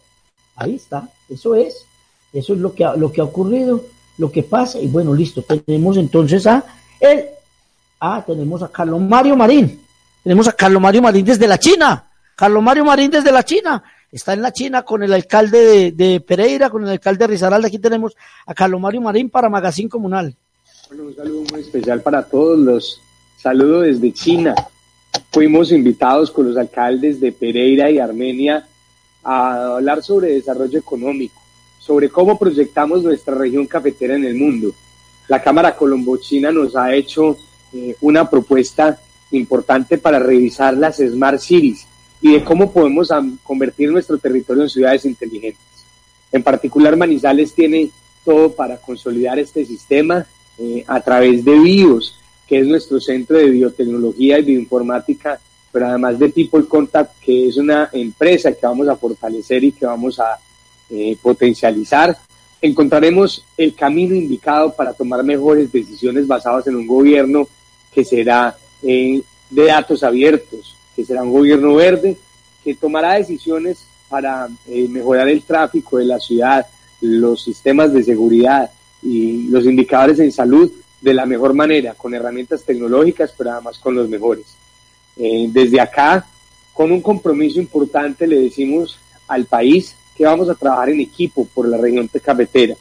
ahí 0.55 0.77
está, 0.77 1.09
eso 1.29 1.57
es, 1.57 1.85
eso 2.33 2.55
es 2.55 2.61
lo 2.61 2.73
que 2.73 2.85
ha, 2.85 2.95
lo 2.95 3.11
que 3.11 3.21
ha 3.21 3.25
ocurrido, 3.25 3.85
lo 4.19 4.31
que 4.31 4.45
pasa, 4.45 4.79
y 4.79 4.87
bueno, 4.87 5.13
listo, 5.13 5.43
tenemos 5.43 5.97
entonces 5.97 6.47
a 6.47 6.65
él, 7.01 7.25
ah, 7.99 8.23
tenemos 8.25 8.63
a 8.63 8.69
Carlos 8.69 9.01
Mario 9.01 9.35
Marín, 9.35 9.81
tenemos 10.23 10.47
a 10.47 10.53
Carlos 10.53 10.81
Mario 10.81 11.03
Marín 11.03 11.25
desde 11.25 11.49
la 11.49 11.59
China, 11.59 12.09
Carlos 12.37 12.63
Mario 12.63 12.85
Marín 12.85 13.11
desde 13.11 13.33
la 13.33 13.43
China, 13.43 13.83
está 14.13 14.35
en 14.35 14.43
la 14.43 14.53
China 14.53 14.85
con 14.85 15.03
el 15.03 15.13
alcalde 15.13 15.91
de, 15.91 16.21
Pereira, 16.21 16.71
con 16.71 16.85
el 16.85 16.91
alcalde 16.91 17.25
de 17.25 17.33
Risaralda, 17.33 17.67
aquí 17.67 17.81
tenemos 17.81 18.17
a 18.47 18.55
Carlos 18.55 18.81
Mario 18.81 19.01
Marín 19.01 19.29
para 19.29 19.49
Magazine 19.49 19.89
Comunal. 19.89 20.37
Bueno, 20.87 21.03
un 21.05 21.17
saludo 21.17 21.43
muy 21.51 21.63
especial 21.63 22.01
para 22.01 22.23
todos 22.23 22.57
los, 22.57 23.01
saludo 23.39 23.81
desde 23.81 24.13
China, 24.13 24.55
fuimos 25.31 25.71
invitados 25.73 26.31
con 26.31 26.49
los 26.49 26.57
alcaldes 26.57 27.21
de 27.21 27.33
Pereira 27.33 27.91
y 27.91 27.99
Armenia 27.99 28.67
a 29.23 29.77
hablar 29.77 30.03
sobre 30.03 30.35
desarrollo 30.35 30.79
económico, 30.79 31.41
sobre 31.79 32.09
cómo 32.09 32.39
proyectamos 32.39 33.03
nuestra 33.03 33.35
región 33.35 33.67
cafetera 33.67 34.17
en 34.17 34.25
el 34.25 34.35
mundo. 34.35 34.73
La 35.29 35.43
Cámara 35.43 35.77
Colombo-China 35.77 36.51
nos 36.51 36.75
ha 36.75 36.93
hecho 36.95 37.39
eh, 37.73 37.95
una 38.01 38.29
propuesta 38.29 38.99
importante 39.31 39.99
para 39.99 40.19
revisar 40.19 40.77
las 40.77 40.97
Smart 40.97 41.39
Cities 41.39 41.87
y 42.21 42.33
de 42.33 42.45
cómo 42.45 42.73
podemos 42.73 43.11
convertir 43.43 43.91
nuestro 43.91 44.19
territorio 44.19 44.65
en 44.65 44.69
ciudades 44.69 45.05
inteligentes. 45.05 45.63
En 46.33 46.43
particular, 46.43 46.97
Manizales 46.97 47.55
tiene 47.55 47.91
todo 48.25 48.53
para 48.53 48.77
consolidar 48.79 49.39
este 49.39 49.65
sistema 49.65 50.27
eh, 50.59 50.85
a 50.87 51.01
través 51.01 51.45
de 51.45 51.59
BIOS, 51.59 52.19
que 52.51 52.59
es 52.59 52.67
nuestro 52.67 53.01
centro 53.01 53.39
de 53.39 53.49
biotecnología 53.49 54.41
y 54.41 54.43
bioinformática, 54.43 55.39
pero 55.71 55.87
además 55.87 56.19
de 56.19 56.31
People 56.31 56.67
Contact, 56.67 57.21
que 57.21 57.47
es 57.47 57.57
una 57.57 57.89
empresa 57.93 58.51
que 58.51 58.67
vamos 58.67 58.89
a 58.89 58.97
fortalecer 58.97 59.63
y 59.63 59.71
que 59.71 59.87
vamos 59.87 60.19
a 60.19 60.37
eh, 60.91 61.17
potencializar, 61.23 62.19
encontraremos 62.61 63.45
el 63.57 63.73
camino 63.73 64.17
indicado 64.17 64.75
para 64.75 64.93
tomar 64.93 65.23
mejores 65.23 65.71
decisiones 65.71 66.27
basadas 66.27 66.67
en 66.67 66.75
un 66.75 66.89
gobierno 66.89 67.47
que 67.95 68.05
será 68.05 68.57
eh, 68.83 69.23
de 69.49 69.65
datos 69.67 70.03
abiertos, 70.03 70.75
que 70.97 71.05
será 71.05 71.23
un 71.23 71.31
gobierno 71.31 71.77
verde, 71.77 72.17
que 72.65 72.75
tomará 72.75 73.15
decisiones 73.15 73.87
para 74.09 74.49
eh, 74.67 74.89
mejorar 74.89 75.29
el 75.29 75.43
tráfico 75.43 75.99
de 75.99 76.07
la 76.07 76.19
ciudad, 76.19 76.67
los 77.01 77.45
sistemas 77.45 77.93
de 77.93 78.03
seguridad 78.03 78.69
y 79.05 79.47
los 79.47 79.65
indicadores 79.67 80.19
en 80.19 80.33
salud 80.33 80.69
de 81.01 81.15
la 81.15 81.27
mejor 81.27 81.55
manera, 81.55 81.95
con 81.95 82.15
herramientas 82.15 82.63
tecnológicas, 82.63 83.33
pero 83.37 83.53
además 83.53 83.79
con 83.79 83.95
los 83.95 84.09
mejores. 84.09 84.47
Eh, 85.17 85.49
desde 85.51 85.81
acá, 85.81 86.27
con 86.73 86.93
un 86.93 87.01
compromiso 87.01 87.59
importante, 87.59 88.27
le 88.27 88.41
decimos 88.41 88.99
al 89.29 89.47
país 89.47 89.95
que 90.17 90.25
vamos 90.25 90.49
a 90.49 90.55
trabajar 90.55 90.91
en 90.91 91.01
equipo 91.01 91.47
por 91.47 91.69
la 91.69 91.79
región 91.79 92.09
cafetera, 92.23 92.75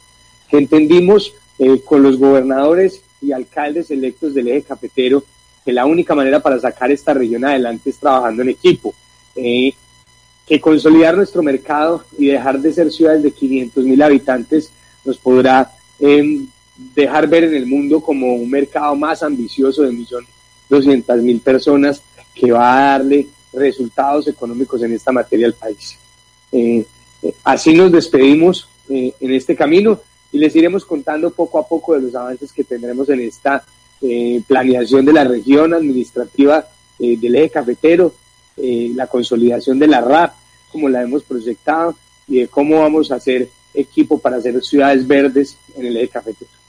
que 0.48 0.58
entendimos 0.58 1.34
eh, 1.58 1.80
con 1.84 2.02
los 2.02 2.18
gobernadores 2.18 3.02
y 3.22 3.32
alcaldes 3.32 3.90
electos 3.90 4.34
del 4.34 4.48
eje 4.48 4.62
cafetero 4.62 5.24
que 5.64 5.72
la 5.72 5.86
única 5.86 6.14
manera 6.14 6.40
para 6.40 6.58
sacar 6.58 6.90
esta 6.90 7.12
región 7.12 7.44
adelante 7.44 7.90
es 7.90 7.98
trabajando 7.98 8.42
en 8.42 8.48
equipo. 8.48 8.94
Eh, 9.36 9.74
que 10.46 10.60
consolidar 10.60 11.16
nuestro 11.16 11.42
mercado 11.42 12.04
y 12.18 12.26
dejar 12.26 12.58
de 12.58 12.72
ser 12.72 12.90
ciudades 12.90 13.22
de 13.22 13.30
500 13.30 13.84
mil 13.84 14.02
habitantes 14.02 14.72
nos 15.04 15.16
podrá 15.16 15.70
em, 16.00 16.48
dejar 16.94 17.28
ver 17.28 17.44
en 17.44 17.54
el 17.54 17.66
mundo 17.66 18.00
como 18.00 18.34
un 18.34 18.50
mercado 18.50 18.94
más 18.96 19.22
ambicioso 19.22 19.82
de 19.82 19.92
1.200.000 19.92 21.40
personas 21.40 22.02
que 22.34 22.52
va 22.52 22.72
a 22.72 22.90
darle 22.92 23.26
resultados 23.52 24.28
económicos 24.28 24.82
en 24.82 24.94
esta 24.94 25.12
materia 25.12 25.46
al 25.46 25.54
país. 25.54 25.98
Eh, 26.52 26.84
eh, 27.22 27.34
así 27.44 27.74
nos 27.74 27.92
despedimos 27.92 28.68
eh, 28.88 29.12
en 29.20 29.32
este 29.32 29.54
camino 29.54 30.00
y 30.32 30.38
les 30.38 30.54
iremos 30.56 30.84
contando 30.84 31.30
poco 31.30 31.58
a 31.58 31.66
poco 31.66 31.94
de 31.94 32.02
los 32.02 32.14
avances 32.14 32.52
que 32.52 32.64
tendremos 32.64 33.08
en 33.08 33.20
esta 33.20 33.64
planeación 34.46 35.04
de 35.04 35.12
la 35.12 35.24
región 35.24 35.74
administrativa 35.74 36.66
del 36.98 37.36
eje 37.36 37.50
cafetero, 37.50 38.14
la 38.56 39.06
consolidación 39.08 39.78
de 39.78 39.88
la 39.88 40.00
RAP, 40.00 40.32
como 40.72 40.88
la 40.88 41.02
hemos 41.02 41.22
proyectado 41.22 41.94
y 42.26 42.40
de 42.40 42.48
cómo 42.48 42.80
vamos 42.80 43.12
a 43.12 43.16
hacer 43.16 43.50
equipo 43.74 44.18
para 44.18 44.36
hacer 44.36 44.62
ciudades 44.64 45.06
verdes 45.06 45.58
en 45.76 45.84
el 45.84 45.98
eje 45.98 46.08
cafetero. 46.08 46.59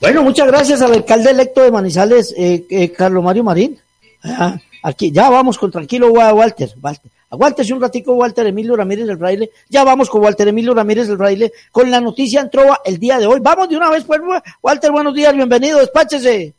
Bueno, 0.00 0.22
muchas 0.22 0.46
gracias 0.46 0.80
al 0.80 0.92
alcalde 0.92 1.30
electo 1.30 1.62
de 1.62 1.72
Manizales, 1.72 2.32
eh, 2.36 2.64
eh, 2.70 2.92
Carlos 2.92 3.24
Mario 3.24 3.42
Marín. 3.42 3.78
Ah, 4.22 4.56
aquí, 4.82 5.10
ya 5.10 5.28
vamos 5.28 5.58
con 5.58 5.70
tranquilo, 5.70 6.12
Walter. 6.12 6.72
Walter. 6.80 7.10
Aguántese 7.30 7.74
un 7.74 7.80
ratico, 7.80 8.14
Walter 8.14 8.46
Emilio 8.46 8.74
Ramírez 8.76 9.06
del 9.06 9.18
Fraile. 9.18 9.50
Ya 9.68 9.84
vamos 9.84 10.08
con 10.08 10.22
Walter 10.22 10.48
Emilio 10.48 10.72
Ramírez 10.72 11.08
del 11.08 11.18
Fraile 11.18 11.52
con 11.70 11.90
la 11.90 12.00
noticia 12.00 12.40
en 12.40 12.50
Trova 12.50 12.80
el 12.84 12.98
día 12.98 13.18
de 13.18 13.26
hoy. 13.26 13.40
Vamos 13.40 13.68
de 13.68 13.76
una 13.76 13.90
vez, 13.90 14.04
pues, 14.04 14.20
Walter, 14.62 14.90
buenos 14.92 15.14
días, 15.14 15.34
bienvenido, 15.34 15.78
despáchese. 15.78 16.54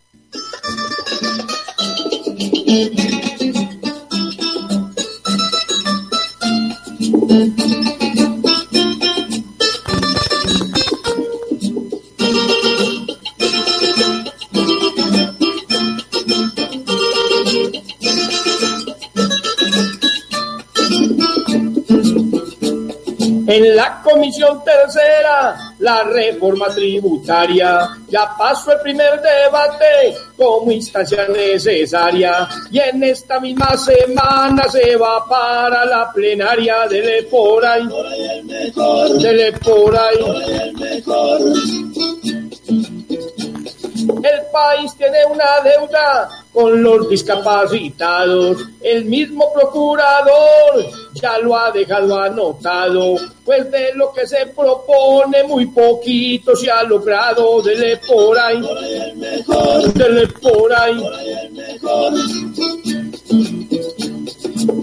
En 23.52 23.76
la 23.76 24.00
comisión 24.04 24.64
tercera, 24.64 25.74
la 25.80 26.04
reforma 26.04 26.68
tributaria, 26.68 27.90
ya 28.08 28.32
pasó 28.38 28.74
el 28.74 28.82
primer 28.82 29.20
debate 29.20 30.16
como 30.38 30.72
instancia 30.72 31.28
necesaria. 31.28 32.48
Y 32.70 32.78
en 32.78 33.02
esta 33.02 33.40
misma 33.40 33.76
semana 33.76 34.70
se 34.70 34.96
va 34.98 35.26
para 35.28 35.84
la 35.84 36.12
plenaria. 36.14 36.88
Del 36.88 37.26
por 37.26 37.66
ahí, 37.66 37.90
del 39.20 39.54
por 39.54 39.98
ahí. 39.98 40.20
El 44.24 44.46
país 44.54 44.96
tiene 44.96 45.26
una 45.26 45.60
deuda 45.64 46.30
con 46.60 46.84
los 46.84 47.08
discapacitados. 47.08 48.58
El 48.82 49.06
mismo 49.06 49.54
procurador 49.54 50.86
ya 51.14 51.38
lo 51.38 51.56
ha 51.56 51.72
dejado 51.72 52.20
anotado, 52.20 53.16
pues 53.46 53.72
de 53.72 53.94
lo 53.94 54.12
que 54.12 54.28
se 54.28 54.48
propone 54.48 55.44
muy 55.44 55.68
poquito 55.68 56.58
se 56.58 56.70
ha 56.70 56.84
logrado. 56.84 57.62
Dele 57.62 58.02
por 58.06 58.38
ahí, 58.38 58.62
dele 59.94 60.28
por 60.42 60.74
ahí. 60.74 61.02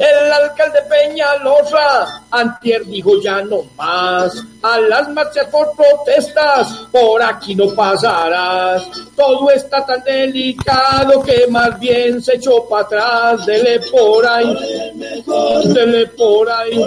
El 0.01 0.33
alcalde 0.33 0.81
Peñalosa 0.89 2.23
antier 2.31 2.85
dijo 2.87 3.21
ya 3.23 3.43
no 3.43 3.65
más. 3.77 4.43
A 4.63 4.81
las 4.81 5.09
marchas 5.11 5.47
por 5.47 5.73
protestas, 5.77 6.69
por 6.91 7.23
aquí 7.23 7.55
no 7.55 7.75
pasarás. 7.75 8.83
Todo 9.15 9.51
está 9.51 9.85
tan 9.87 10.03
delicado 10.03 11.23
que 11.23 11.47
más 11.49 11.79
bien 11.79 12.21
se 12.23 12.35
echó 12.35 12.69
para 12.69 12.83
atrás. 12.83 13.47
Dele 13.47 13.81
por 13.91 14.27
ahí, 14.27 14.57
dele 15.65 16.07
por 16.09 16.51
ahí. 16.51 16.81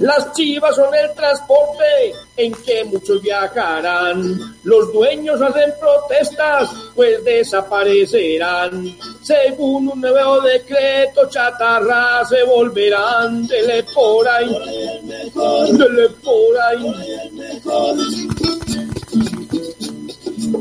Las 0.00 0.32
chivas 0.32 0.74
son 0.76 0.94
el 0.94 1.12
transporte 1.14 2.12
en 2.36 2.52
que 2.54 2.84
muchos 2.84 3.20
viajarán. 3.20 4.56
Los 4.64 4.92
dueños 4.92 5.40
hacen 5.42 5.74
protestas, 5.78 6.70
pues 6.94 7.22
desaparecerán. 7.22 8.96
Según 9.22 9.88
un 9.88 10.00
nuevo 10.00 10.40
decreto, 10.40 11.28
chatarra 11.28 12.24
se 12.24 12.42
volverán. 12.44 13.46
Dele 13.46 13.84
por 13.94 14.26
ahí, 14.26 14.48
dele 15.34 16.08
por 16.24 16.60
ahí. 16.60 16.94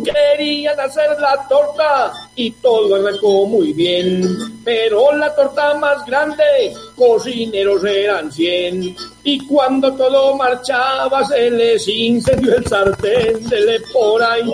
Querían 0.04 0.80
hacer 0.80 1.18
la 1.20 1.48
torta 1.48 2.29
y 2.42 2.52
todo 2.52 2.96
arrancó 2.96 3.46
muy 3.46 3.74
bien, 3.74 4.24
pero 4.64 5.12
la 5.14 5.36
torta 5.36 5.74
más 5.74 6.06
grande, 6.06 6.74
cocineros 6.96 7.84
eran 7.84 8.32
cien. 8.32 8.96
Y 9.26 9.46
cuando 9.46 9.94
todo 9.94 10.38
marchaba 10.38 11.22
se 11.26 11.52
les 11.52 11.86
incendió 11.90 12.56
el 12.56 12.66
sartén, 12.66 13.46
dele 13.50 13.82
por 13.92 14.24
ahí, 14.24 14.50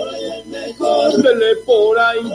dele 1.22 1.56
por 1.64 1.96
ahí. 1.96 2.28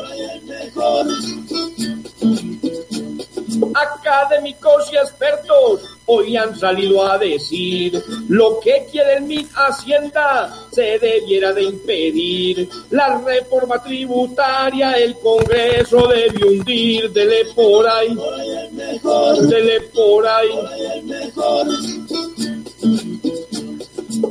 Académicos 3.75 4.89
y 4.93 4.95
expertos 4.95 5.81
hoy 6.13 6.35
han 6.35 6.57
salido 6.57 7.05
a 7.05 7.17
decir 7.17 8.03
lo 8.27 8.59
que 8.59 8.85
quiere 8.91 9.21
MIT 9.21 9.49
Hacienda 9.55 10.53
se 10.71 10.99
debiera 10.99 11.53
de 11.53 11.63
impedir. 11.63 12.69
La 12.89 13.17
reforma 13.19 13.81
tributaria 13.81 14.91
el 14.93 15.17
Congreso 15.19 16.07
debe 16.07 16.45
hundir, 16.45 17.11
dele 17.11 17.45
por 17.55 17.87
ahí, 17.87 18.17
dele 19.47 19.81
por 19.93 20.27
ahí. 20.27 20.49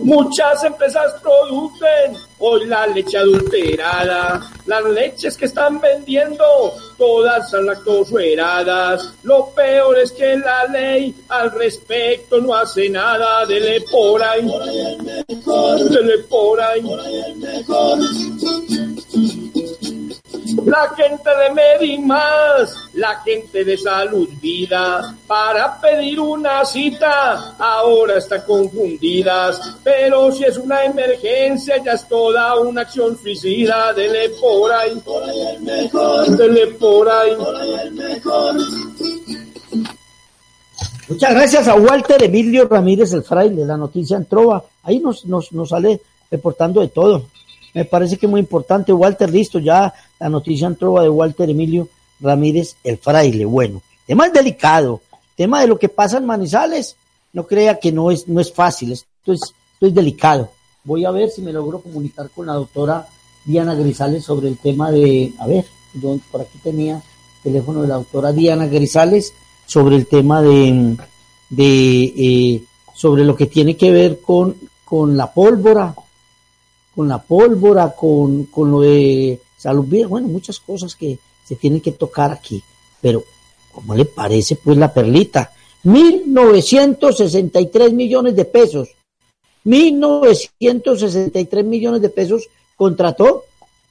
Muchas 0.03 0.65
empresas 0.65 1.15
producen 1.23 2.30
hoy 2.41 2.67
la 2.67 2.87
leche 2.87 3.19
adulterada. 3.19 4.41
Las 4.67 4.85
leches 4.85 5.37
que 5.37 5.47
están 5.47 5.81
vendiendo, 5.81 6.45
todas 6.99 7.51
son 7.51 7.67
lactosueradas. 7.67 9.15
Lo 9.23 9.51
peor 9.51 9.99
es 9.99 10.13
que 10.13 10.37
la 10.37 10.67
ley 10.67 11.15
al 11.29 11.53
respecto 11.53 12.41
no 12.41 12.55
hace 12.55 12.89
nada. 12.89 13.47
Dele 13.47 13.83
por 13.91 14.23
ahí. 14.23 14.51
Dele 15.91 16.19
por 16.29 16.61
ahí. 16.61 16.83
La 20.65 20.89
gente 20.97 21.31
de 21.31 21.51
Medimás, 21.55 22.75
la 22.95 23.21
gente 23.23 23.65
de 23.65 23.77
Salud 23.77 24.29
Vida, 24.41 25.15
para 25.27 25.81
pedir 25.81 26.21
una 26.21 26.65
cita, 26.65 27.55
ahora 27.59 28.19
están 28.19 28.43
confundidas. 28.43 29.77
Pero 29.83 30.33
si 30.33 30.45
es 30.45 30.57
una 30.57 30.85
emergencia, 30.85 31.83
ya 31.83 31.93
es 31.93 32.09
toda 32.09 32.59
una 32.61 32.83
acción 32.83 33.17
suicida. 33.17 33.93
Dele 33.93 34.31
por 34.41 34.73
ahí, 34.73 35.03
dele 36.37 36.67
por 36.79 37.09
ahí. 37.09 37.37
Muchas 41.09 41.35
gracias 41.35 41.69
a 41.69 41.75
Walter 41.75 42.23
Emilio 42.23 42.69
Ramírez, 42.69 43.13
el 43.13 43.25
fraile, 43.25 43.65
la 43.65 43.77
noticia 43.77 44.17
en 44.17 44.27
Trova. 44.27 44.63
Ahí 44.85 45.01
nos, 45.01 45.25
nos, 45.27 45.53
nos 45.53 45.69
sale 45.69 46.01
reportando 46.31 46.81
de 46.81 46.89
todo. 46.89 47.25
Me 47.75 47.85
parece 47.85 48.17
que 48.17 48.27
es 48.27 48.31
muy 48.31 48.41
importante. 48.41 48.93
Walter, 48.93 49.31
listo, 49.31 49.59
ya 49.59 49.93
la 50.19 50.29
noticia 50.29 50.67
en 50.67 50.77
trova 50.77 51.03
de 51.03 51.09
Walter 51.09 51.49
Emilio 51.49 51.89
Ramírez, 52.21 52.77
el 52.85 52.99
fraile. 52.99 53.45
Bueno, 53.45 53.83
tema 54.07 54.27
es 54.27 54.33
delicado. 54.33 55.01
Tema 55.37 55.61
de 55.61 55.69
lo 55.69 55.79
que 55.79 55.89
pasa 55.89 56.19
en 56.19 56.27
Manizales, 56.27 56.97
no 57.33 57.47
crea 57.47 57.79
que 57.79 57.93
no 57.93 58.11
es, 58.11 58.29
no 58.29 58.41
es 58.41 58.53
fácil. 58.53 58.93
Esto 58.93 59.33
es, 59.33 59.41
esto 59.41 59.87
es 59.87 59.95
delicado. 59.95 60.51
Voy 60.85 61.05
a 61.05 61.11
ver 61.11 61.31
si 61.31 61.43
me 61.43 61.53
logro 61.53 61.81
comunicar 61.81 62.31
con 62.31 62.47
la 62.47 62.55
doctora 62.55 63.07
Diana 63.45 63.75
Grisales 63.75 64.25
sobre 64.25 64.49
el 64.49 64.59
tema 64.59 64.91
de, 64.91 65.33
a 65.39 65.47
ver, 65.47 65.65
por 66.31 66.41
aquí 66.41 66.59
tenía 66.63 66.97
el 66.97 67.43
teléfono 67.43 67.83
de 67.83 67.89
la 67.89 67.97
doctora 67.97 68.33
Diana 68.33 68.67
Grisales 68.67 69.33
sobre 69.67 69.97
el 69.97 70.07
tema 70.07 70.43
de, 70.43 70.97
de 71.49 72.03
eh, 72.17 72.63
sobre 72.95 73.25
lo 73.25 73.35
que 73.35 73.47
tiene 73.47 73.77
que 73.77 73.91
ver 73.91 74.21
con, 74.21 74.57
con 74.85 75.17
la 75.17 75.33
pólvora, 75.33 75.95
con 76.95 77.09
la 77.09 77.19
pólvora, 77.19 77.95
con, 77.97 78.45
con 78.45 78.71
lo 78.71 78.81
de 78.81 79.41
salud, 79.57 79.87
bueno, 80.09 80.29
muchas 80.29 80.61
cosas 80.61 80.95
que 80.95 81.19
se 81.45 81.57
tienen 81.57 81.81
que 81.81 81.93
tocar 81.93 82.33
aquí. 82.33 82.63
Pero, 83.01 83.25
¿cómo 83.73 83.95
le 83.95 84.05
parece 84.05 84.57
pues 84.57 84.77
la 84.77 84.93
perlita? 84.93 85.53
1.963 85.85 87.93
millones 87.93 88.37
de 88.37 88.45
pesos. 88.45 88.89
1.963 89.65 91.65
millones 91.65 92.03
de 92.03 92.09
pesos 92.09 92.49
contrató 92.77 93.45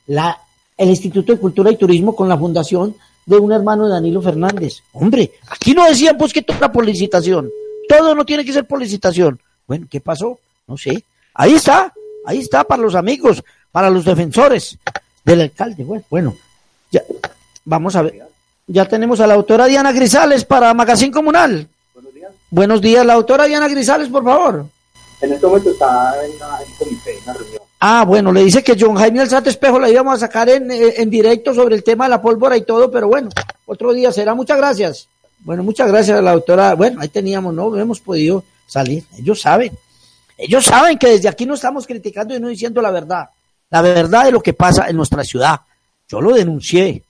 la, 0.08 0.39
el 0.77 0.89
Instituto 0.89 1.34
de 1.34 1.39
Cultura 1.39 1.72
y 1.72 1.77
Turismo 1.77 2.15
con 2.15 2.27
la 2.27 2.38
fundación 2.38 2.96
de 3.25 3.38
un 3.38 3.51
hermano 3.51 3.86
de 3.86 3.91
Danilo 3.91 4.22
Fernández. 4.22 4.82
Hombre, 4.94 5.34
aquí 5.50 5.74
no 5.74 5.88
decían 5.88 6.18
pues 6.18 6.34
que 6.34 6.41
toda 6.41 6.72
por 6.72 6.86
licitación. 6.86 7.51
Todo 7.88 8.15
no 8.15 8.25
tiene 8.25 8.44
que 8.44 8.53
ser 8.53 8.65
por 8.65 8.79
licitación. 8.79 9.39
Bueno, 9.68 9.86
¿qué 9.89 10.01
pasó? 10.01 10.39
No 10.68 10.77
sé. 10.77 11.03
Ahí 11.36 11.53
está, 11.53 11.94
ahí 12.29 12.39
está 12.39 12.63
para 12.63 12.81
los 12.81 12.93
amigos, 12.93 13.43
para 13.71 13.89
los 13.89 14.05
defensores 14.05 14.77
del 15.25 15.41
alcalde. 15.41 15.83
Bueno, 15.83 16.05
bueno 16.09 16.38
ya, 16.91 17.01
vamos 17.65 17.95
a 17.95 18.03
ver. 18.03 18.21
Ya 18.67 18.86
tenemos 18.86 19.19
a 19.19 19.25
la 19.25 19.33
autora 19.33 19.65
Diana 19.65 19.91
Grisales 19.91 20.45
para 20.45 20.71
Magazine 20.75 21.12
Comunal. 21.12 21.67
Buenos 21.93 22.13
días. 22.13 22.31
Buenos 22.51 22.81
días, 22.81 23.05
la 23.05 23.13
autora 23.13 23.45
Diana 23.45 23.67
Grisales, 23.67 24.09
por 24.09 24.24
favor. 24.24 24.65
En 25.21 25.33
este 25.33 25.45
momento 25.48 25.71
está 25.71 26.13
en, 26.24 26.31
comité, 26.77 27.17
en 27.17 27.24
una 27.24 27.33
reunión. 27.33 27.62
Ah, 27.79 28.05
bueno, 28.05 28.31
le 28.31 28.43
dice 28.43 28.63
que 28.63 28.77
John 28.79 28.95
Jaime 28.95 29.21
Alzate 29.21 29.50
Espejo 29.50 29.79
la 29.79 29.89
íbamos 29.89 30.13
a 30.15 30.19
sacar 30.19 30.50
en, 30.50 30.69
en 30.69 31.09
directo 31.09 31.53
sobre 31.53 31.75
el 31.75 31.83
tema 31.83 32.05
de 32.05 32.12
la 32.12 32.21
pólvora 32.21 32.55
y 32.57 32.62
todo, 32.62 32.91
pero 32.91 33.07
bueno, 33.07 33.29
otro 33.65 33.91
día 33.91 34.12
será. 34.12 34.36
Muchas 34.36 34.57
gracias. 34.57 35.07
Bueno, 35.39 35.63
muchas 35.63 35.88
gracias 35.88 36.19
a 36.19 36.21
la 36.21 36.33
doctora. 36.33 36.75
Bueno, 36.75 37.01
ahí 37.01 37.07
teníamos, 37.07 37.53
no 37.53 37.75
hemos 37.75 38.00
podido 38.00 38.43
salir. 38.67 39.03
Ellos 39.17 39.41
saben. 39.41 39.71
Ellos 40.41 40.63
saben 40.63 40.98
que 40.98 41.10
desde 41.10 41.27
aquí 41.27 41.46
no 41.46 41.55
estamos 41.55 41.86
criticando 41.86 42.34
y 42.34 42.39
no 42.39 42.48
diciendo 42.48 42.81
la 42.81 42.91
verdad. 42.91 43.29
La 43.69 43.81
verdad 43.81 44.24
de 44.24 44.31
lo 44.31 44.41
que 44.41 44.53
pasa 44.53 44.88
en 44.88 44.96
nuestra 44.96 45.22
ciudad. 45.25 45.60
Yo 46.08 46.22
lo 46.22 46.34
denuncié. 46.34 47.03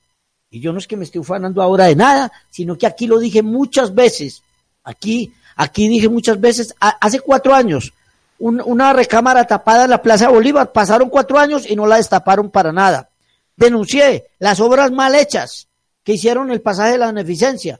Y 0.49 0.59
yo 0.59 0.73
no 0.73 0.79
es 0.79 0.87
que 0.87 0.97
me 0.97 1.03
esté 1.03 1.19
ufanando 1.19 1.61
ahora 1.61 1.85
de 1.85 1.95
nada, 1.95 2.31
sino 2.49 2.75
que 2.75 2.87
aquí 2.87 3.05
lo 3.05 3.19
dije 3.19 3.43
muchas 3.43 3.93
veces. 3.93 4.41
Aquí, 4.83 5.31
aquí 5.55 5.87
dije 5.87 6.09
muchas 6.09 6.41
veces, 6.41 6.73
hace 6.79 7.19
cuatro 7.19 7.53
años, 7.53 7.93
una 8.39 8.93
recámara 8.93 9.45
tapada 9.45 9.83
en 9.83 9.91
la 9.91 10.01
Plaza 10.01 10.29
Bolívar, 10.29 10.71
pasaron 10.71 11.09
cuatro 11.09 11.37
años 11.37 11.69
y 11.69 11.75
no 11.75 11.85
la 11.85 11.97
destaparon 11.97 12.49
para 12.49 12.73
nada. 12.73 13.09
Denuncié 13.55 14.25
las 14.39 14.59
obras 14.59 14.89
mal 14.91 15.13
hechas 15.13 15.67
que 16.03 16.13
hicieron 16.13 16.49
el 16.49 16.61
pasaje 16.61 16.93
de 16.93 16.97
la 16.97 17.07
beneficencia. 17.07 17.79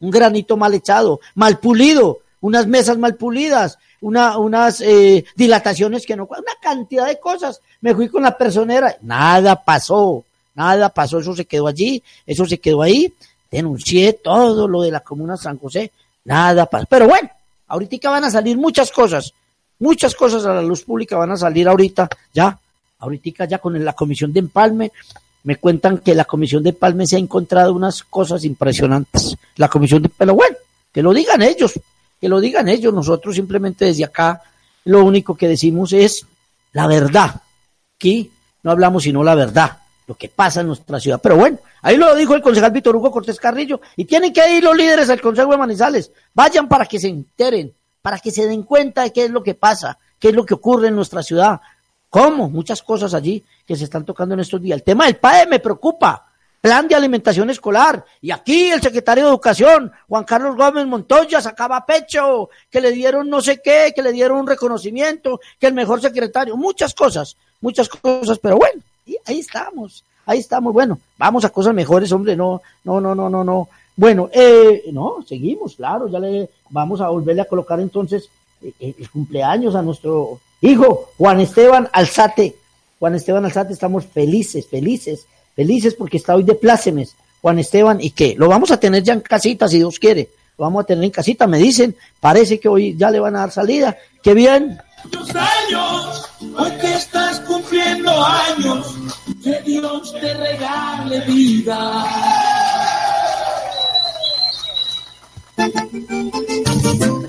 Un 0.00 0.10
granito 0.10 0.56
mal 0.56 0.72
echado, 0.72 1.20
mal 1.34 1.58
pulido, 1.58 2.20
unas 2.40 2.66
mesas 2.66 2.96
mal 2.96 3.16
pulidas, 3.16 3.78
una, 4.04 4.36
unas 4.36 4.82
eh, 4.82 5.24
dilataciones 5.34 6.04
que 6.04 6.14
no, 6.14 6.28
una 6.30 6.52
cantidad 6.60 7.06
de 7.06 7.18
cosas. 7.18 7.60
Me 7.80 7.94
fui 7.94 8.08
con 8.08 8.22
la 8.22 8.36
personera, 8.36 8.96
nada 9.00 9.56
pasó, 9.56 10.24
nada 10.54 10.90
pasó, 10.90 11.20
eso 11.20 11.34
se 11.34 11.46
quedó 11.46 11.66
allí, 11.66 12.02
eso 12.26 12.44
se 12.44 12.58
quedó 12.58 12.82
ahí. 12.82 13.12
Denuncié 13.50 14.12
todo 14.12 14.68
lo 14.68 14.82
de 14.82 14.90
la 14.90 15.00
comuna 15.00 15.38
San 15.38 15.58
José, 15.58 15.90
nada 16.24 16.66
pasó. 16.66 16.86
Pero 16.88 17.08
bueno, 17.08 17.30
ahorita 17.66 18.10
van 18.10 18.24
a 18.24 18.30
salir 18.30 18.58
muchas 18.58 18.90
cosas, 18.90 19.32
muchas 19.78 20.14
cosas 20.14 20.44
a 20.44 20.52
la 20.52 20.62
luz 20.62 20.82
pública 20.82 21.16
van 21.16 21.30
a 21.30 21.36
salir 21.38 21.66
ahorita, 21.66 22.06
ya, 22.34 22.58
ahorita 22.98 23.46
ya 23.46 23.58
con 23.58 23.82
la 23.82 23.94
comisión 23.94 24.34
de 24.34 24.40
empalme, 24.40 24.92
me 25.44 25.56
cuentan 25.56 25.98
que 25.98 26.14
la 26.14 26.26
comisión 26.26 26.62
de 26.62 26.70
empalme 26.70 27.06
se 27.06 27.16
ha 27.16 27.20
encontrado 27.20 27.72
unas 27.72 28.02
cosas 28.02 28.44
impresionantes. 28.44 29.34
La 29.56 29.68
comisión 29.68 30.02
de, 30.02 30.10
pero 30.10 30.34
bueno, 30.34 30.56
que 30.92 31.02
lo 31.02 31.14
digan 31.14 31.40
ellos, 31.40 31.72
que 32.24 32.28
lo 32.30 32.40
digan 32.40 32.70
ellos. 32.70 32.94
Nosotros 32.94 33.34
simplemente 33.34 33.84
desde 33.84 34.02
acá 34.02 34.40
lo 34.86 35.04
único 35.04 35.36
que 35.36 35.46
decimos 35.46 35.92
es 35.92 36.24
la 36.72 36.86
verdad. 36.86 37.42
Aquí 37.96 38.30
no 38.62 38.70
hablamos 38.70 39.02
sino 39.02 39.22
la 39.22 39.34
verdad, 39.34 39.76
lo 40.06 40.14
que 40.14 40.30
pasa 40.30 40.62
en 40.62 40.68
nuestra 40.68 40.98
ciudad. 40.98 41.20
Pero 41.22 41.36
bueno, 41.36 41.58
ahí 41.82 41.98
lo 41.98 42.14
dijo 42.14 42.34
el 42.34 42.40
concejal 42.40 42.72
Víctor 42.72 42.96
Hugo 42.96 43.10
Cortés 43.10 43.38
Carrillo 43.38 43.82
y 43.94 44.06
tienen 44.06 44.32
que 44.32 44.56
ir 44.56 44.64
los 44.64 44.74
líderes 44.74 45.08
del 45.08 45.20
Consejo 45.20 45.50
de 45.50 45.58
Manizales. 45.58 46.12
Vayan 46.32 46.66
para 46.66 46.86
que 46.86 46.98
se 46.98 47.08
enteren, 47.08 47.74
para 48.00 48.18
que 48.18 48.30
se 48.30 48.46
den 48.46 48.62
cuenta 48.62 49.02
de 49.02 49.12
qué 49.12 49.26
es 49.26 49.30
lo 49.30 49.42
que 49.42 49.54
pasa, 49.54 49.98
qué 50.18 50.28
es 50.30 50.34
lo 50.34 50.46
que 50.46 50.54
ocurre 50.54 50.88
en 50.88 50.96
nuestra 50.96 51.22
ciudad. 51.22 51.60
¿Cómo? 52.08 52.48
Muchas 52.48 52.80
cosas 52.80 53.12
allí 53.12 53.44
que 53.66 53.76
se 53.76 53.84
están 53.84 54.06
tocando 54.06 54.32
en 54.32 54.40
estos 54.40 54.62
días. 54.62 54.78
El 54.78 54.82
tema 54.82 55.04
del 55.04 55.16
PAE 55.16 55.46
me 55.46 55.60
preocupa 55.60 56.24
plan 56.64 56.88
de 56.88 56.94
alimentación 56.94 57.50
escolar. 57.50 58.06
Y 58.22 58.30
aquí 58.30 58.70
el 58.70 58.80
secretario 58.80 59.24
de 59.24 59.28
Educación, 59.28 59.92
Juan 60.08 60.24
Carlos 60.24 60.56
Gómez 60.56 60.86
Montoya, 60.86 61.42
sacaba 61.42 61.84
pecho, 61.84 62.48
que 62.70 62.80
le 62.80 62.90
dieron 62.90 63.28
no 63.28 63.42
sé 63.42 63.60
qué, 63.62 63.92
que 63.94 64.00
le 64.00 64.12
dieron 64.12 64.38
un 64.38 64.46
reconocimiento, 64.46 65.40
que 65.60 65.66
el 65.66 65.74
mejor 65.74 66.00
secretario, 66.00 66.56
muchas 66.56 66.94
cosas, 66.94 67.36
muchas 67.60 67.86
cosas, 67.90 68.38
pero 68.38 68.56
bueno, 68.56 68.80
y 69.04 69.14
ahí 69.26 69.40
estamos, 69.40 70.04
ahí 70.24 70.38
estamos, 70.38 70.72
bueno, 70.72 70.98
vamos 71.18 71.44
a 71.44 71.50
cosas 71.50 71.74
mejores, 71.74 72.10
hombre, 72.12 72.34
no, 72.34 72.62
no, 72.84 72.98
no, 72.98 73.14
no, 73.14 73.28
no, 73.28 73.44
no. 73.44 73.68
Bueno, 73.94 74.30
eh, 74.32 74.84
no, 74.90 75.22
seguimos, 75.28 75.76
claro, 75.76 76.08
ya 76.08 76.18
le 76.18 76.48
vamos 76.70 76.98
a 77.02 77.10
volverle 77.10 77.42
a 77.42 77.44
colocar 77.44 77.78
entonces 77.78 78.30
eh, 78.62 78.72
eh, 78.80 78.94
el 78.98 79.10
cumpleaños 79.10 79.74
a 79.74 79.82
nuestro 79.82 80.40
hijo, 80.62 81.10
Juan 81.18 81.40
Esteban 81.40 81.90
Alzate. 81.92 82.56
Juan 82.98 83.16
Esteban 83.16 83.44
Alzate, 83.44 83.74
estamos 83.74 84.06
felices, 84.06 84.66
felices 84.66 85.26
Felices 85.54 85.94
porque 85.94 86.16
está 86.16 86.34
hoy 86.34 86.42
de 86.42 86.54
plácemes, 86.54 87.14
Juan 87.40 87.58
Esteban, 87.58 88.00
y 88.00 88.10
que 88.10 88.34
lo 88.36 88.48
vamos 88.48 88.70
a 88.70 88.78
tener 88.78 89.02
ya 89.02 89.12
en 89.12 89.20
casita, 89.20 89.68
si 89.68 89.78
Dios 89.78 89.98
quiere. 89.98 90.28
Lo 90.58 90.64
vamos 90.64 90.84
a 90.84 90.86
tener 90.86 91.04
en 91.04 91.10
casita, 91.10 91.46
me 91.46 91.58
dicen. 91.58 91.96
Parece 92.20 92.58
que 92.58 92.68
hoy 92.68 92.96
ya 92.96 93.10
le 93.10 93.20
van 93.20 93.36
a 93.36 93.40
dar 93.40 93.50
salida. 93.50 93.96
¡Qué 94.22 94.34
bien! 94.34 94.78
años, 95.34 96.30
hoy 96.56 96.70
que 96.80 96.94
estás 96.94 97.40
cumpliendo 97.40 98.10
años, 98.24 98.94
que 99.42 99.60
Dios 99.62 100.12
te 100.20 100.34
regale 100.34 101.20
vida. 101.26 102.04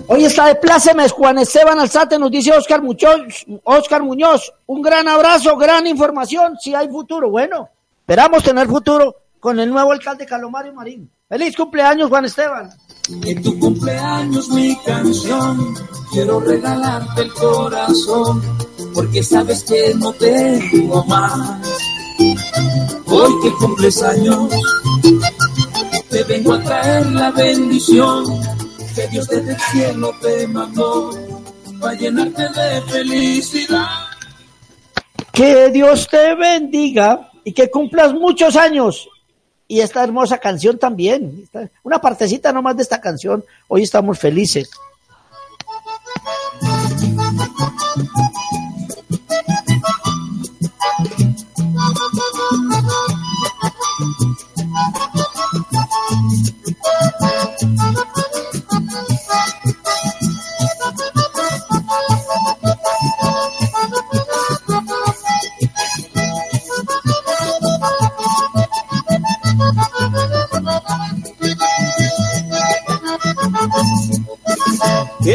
Hoy 0.07 0.25
está 0.25 0.47
de 0.47 0.55
plácemes 0.55 1.11
Juan 1.11 1.39
Esteban 1.39 1.79
Alzate, 1.79 2.17
nos 2.17 2.31
dice 2.31 2.51
Oscar 2.51 2.81
Muñoz, 2.81 3.45
Oscar 3.63 4.03
Muñoz. 4.03 4.53
Un 4.67 4.81
gran 4.81 5.07
abrazo, 5.07 5.57
gran 5.57 5.85
información, 5.87 6.57
si 6.59 6.73
hay 6.73 6.87
futuro. 6.87 7.29
Bueno, 7.29 7.69
Esperamos 8.05 8.43
tener 8.43 8.67
futuro 8.67 9.15
con 9.39 9.59
el 9.59 9.67
nuevo 9.67 9.91
alcalde 9.91 10.27
Calomario 10.27 10.71
Marín. 10.73 11.09
Feliz 11.27 11.55
cumpleaños, 11.55 12.07
Juan 12.07 12.25
Esteban. 12.25 12.69
En 13.09 13.41
tu 13.41 13.57
cumpleaños 13.57 14.47
mi 14.49 14.77
canción, 14.85 15.73
quiero 16.11 16.39
regalarte 16.39 17.23
el 17.23 17.33
corazón, 17.33 18.43
porque 18.93 19.23
sabes 19.23 19.63
que 19.63 19.95
no 19.95 20.13
tengo 20.13 21.03
más. 21.05 21.67
Hoy 23.07 23.33
que 23.41 23.51
cumples 23.53 24.03
años, 24.03 24.53
te 26.07 26.23
vengo 26.25 26.53
a 26.53 26.61
traer 26.61 27.07
la 27.07 27.31
bendición 27.31 28.23
que 28.93 29.07
Dios 29.07 29.27
desde 29.29 29.53
el 29.53 29.59
cielo 29.59 30.13
te 30.21 30.47
mandó, 30.47 31.09
para 31.81 31.95
llenarte 31.95 32.43
de 32.49 32.81
felicidad. 32.83 33.87
Que 35.31 35.71
Dios 35.71 36.07
te 36.07 36.35
bendiga 36.35 37.31
y 37.45 37.53
que 37.53 37.71
cumplas 37.71 38.13
muchos 38.13 38.57
años. 38.57 39.07
Y 39.67 39.79
esta 39.79 40.03
hermosa 40.03 40.39
canción 40.39 40.77
también, 40.77 41.47
una 41.83 42.01
partecita 42.01 42.51
nomás 42.51 42.75
de 42.75 42.83
esta 42.83 42.99
canción, 42.99 43.45
hoy 43.69 43.83
estamos 43.83 44.19
felices. 44.19 44.69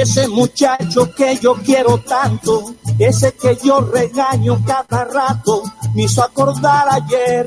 Ese 0.00 0.28
muchacho 0.28 1.14
que 1.14 1.36
yo 1.36 1.54
quiero 1.56 1.98
tanto, 1.98 2.74
ese 2.98 3.32
que 3.34 3.54
yo 3.62 3.80
regaño 3.80 4.58
cada 4.66 5.04
rato, 5.04 5.62
me 5.94 6.04
hizo 6.04 6.22
acordar 6.22 6.88
ayer 6.90 7.46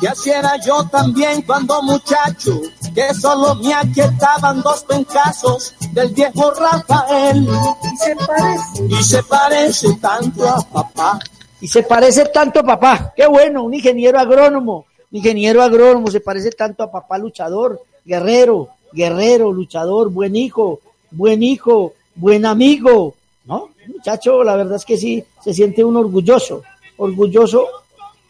que 0.00 0.08
así 0.08 0.30
era 0.30 0.56
yo 0.60 0.84
también 0.88 1.42
cuando 1.42 1.80
muchacho, 1.82 2.60
que 2.92 3.14
solo 3.14 3.54
me 3.54 3.72
aquietaban 3.72 4.60
dos 4.60 4.82
pencazos 4.82 5.76
del 5.92 6.08
viejo 6.08 6.50
Rafael. 6.50 7.46
Y 7.46 7.96
se 7.96 8.16
parece, 8.16 8.84
y 8.88 9.04
se 9.04 9.22
parece 9.22 9.94
tanto 10.00 10.48
a 10.48 10.60
papá. 10.62 11.20
Y 11.60 11.68
se 11.68 11.84
parece 11.84 12.24
tanto 12.26 12.58
a 12.58 12.64
papá. 12.64 13.12
Qué 13.14 13.28
bueno, 13.28 13.62
un 13.62 13.72
ingeniero 13.72 14.18
agrónomo, 14.18 14.86
un 15.12 15.16
ingeniero 15.16 15.62
agrónomo 15.62 16.10
se 16.10 16.18
parece 16.18 16.50
tanto 16.50 16.82
a 16.82 16.90
papá 16.90 17.18
luchador, 17.18 17.80
guerrero, 18.04 18.70
guerrero, 18.92 19.52
luchador, 19.52 20.10
buen 20.10 20.34
hijo, 20.34 20.80
buen 21.16 21.42
hijo, 21.42 21.94
buen 22.14 22.46
amigo, 22.46 23.14
¿no? 23.44 23.70
Muchacho, 23.86 24.42
la 24.42 24.56
verdad 24.56 24.76
es 24.76 24.84
que 24.84 24.96
sí, 24.96 25.24
se 25.42 25.52
siente 25.52 25.84
un 25.84 25.96
orgulloso, 25.96 26.62
orgulloso, 26.96 27.66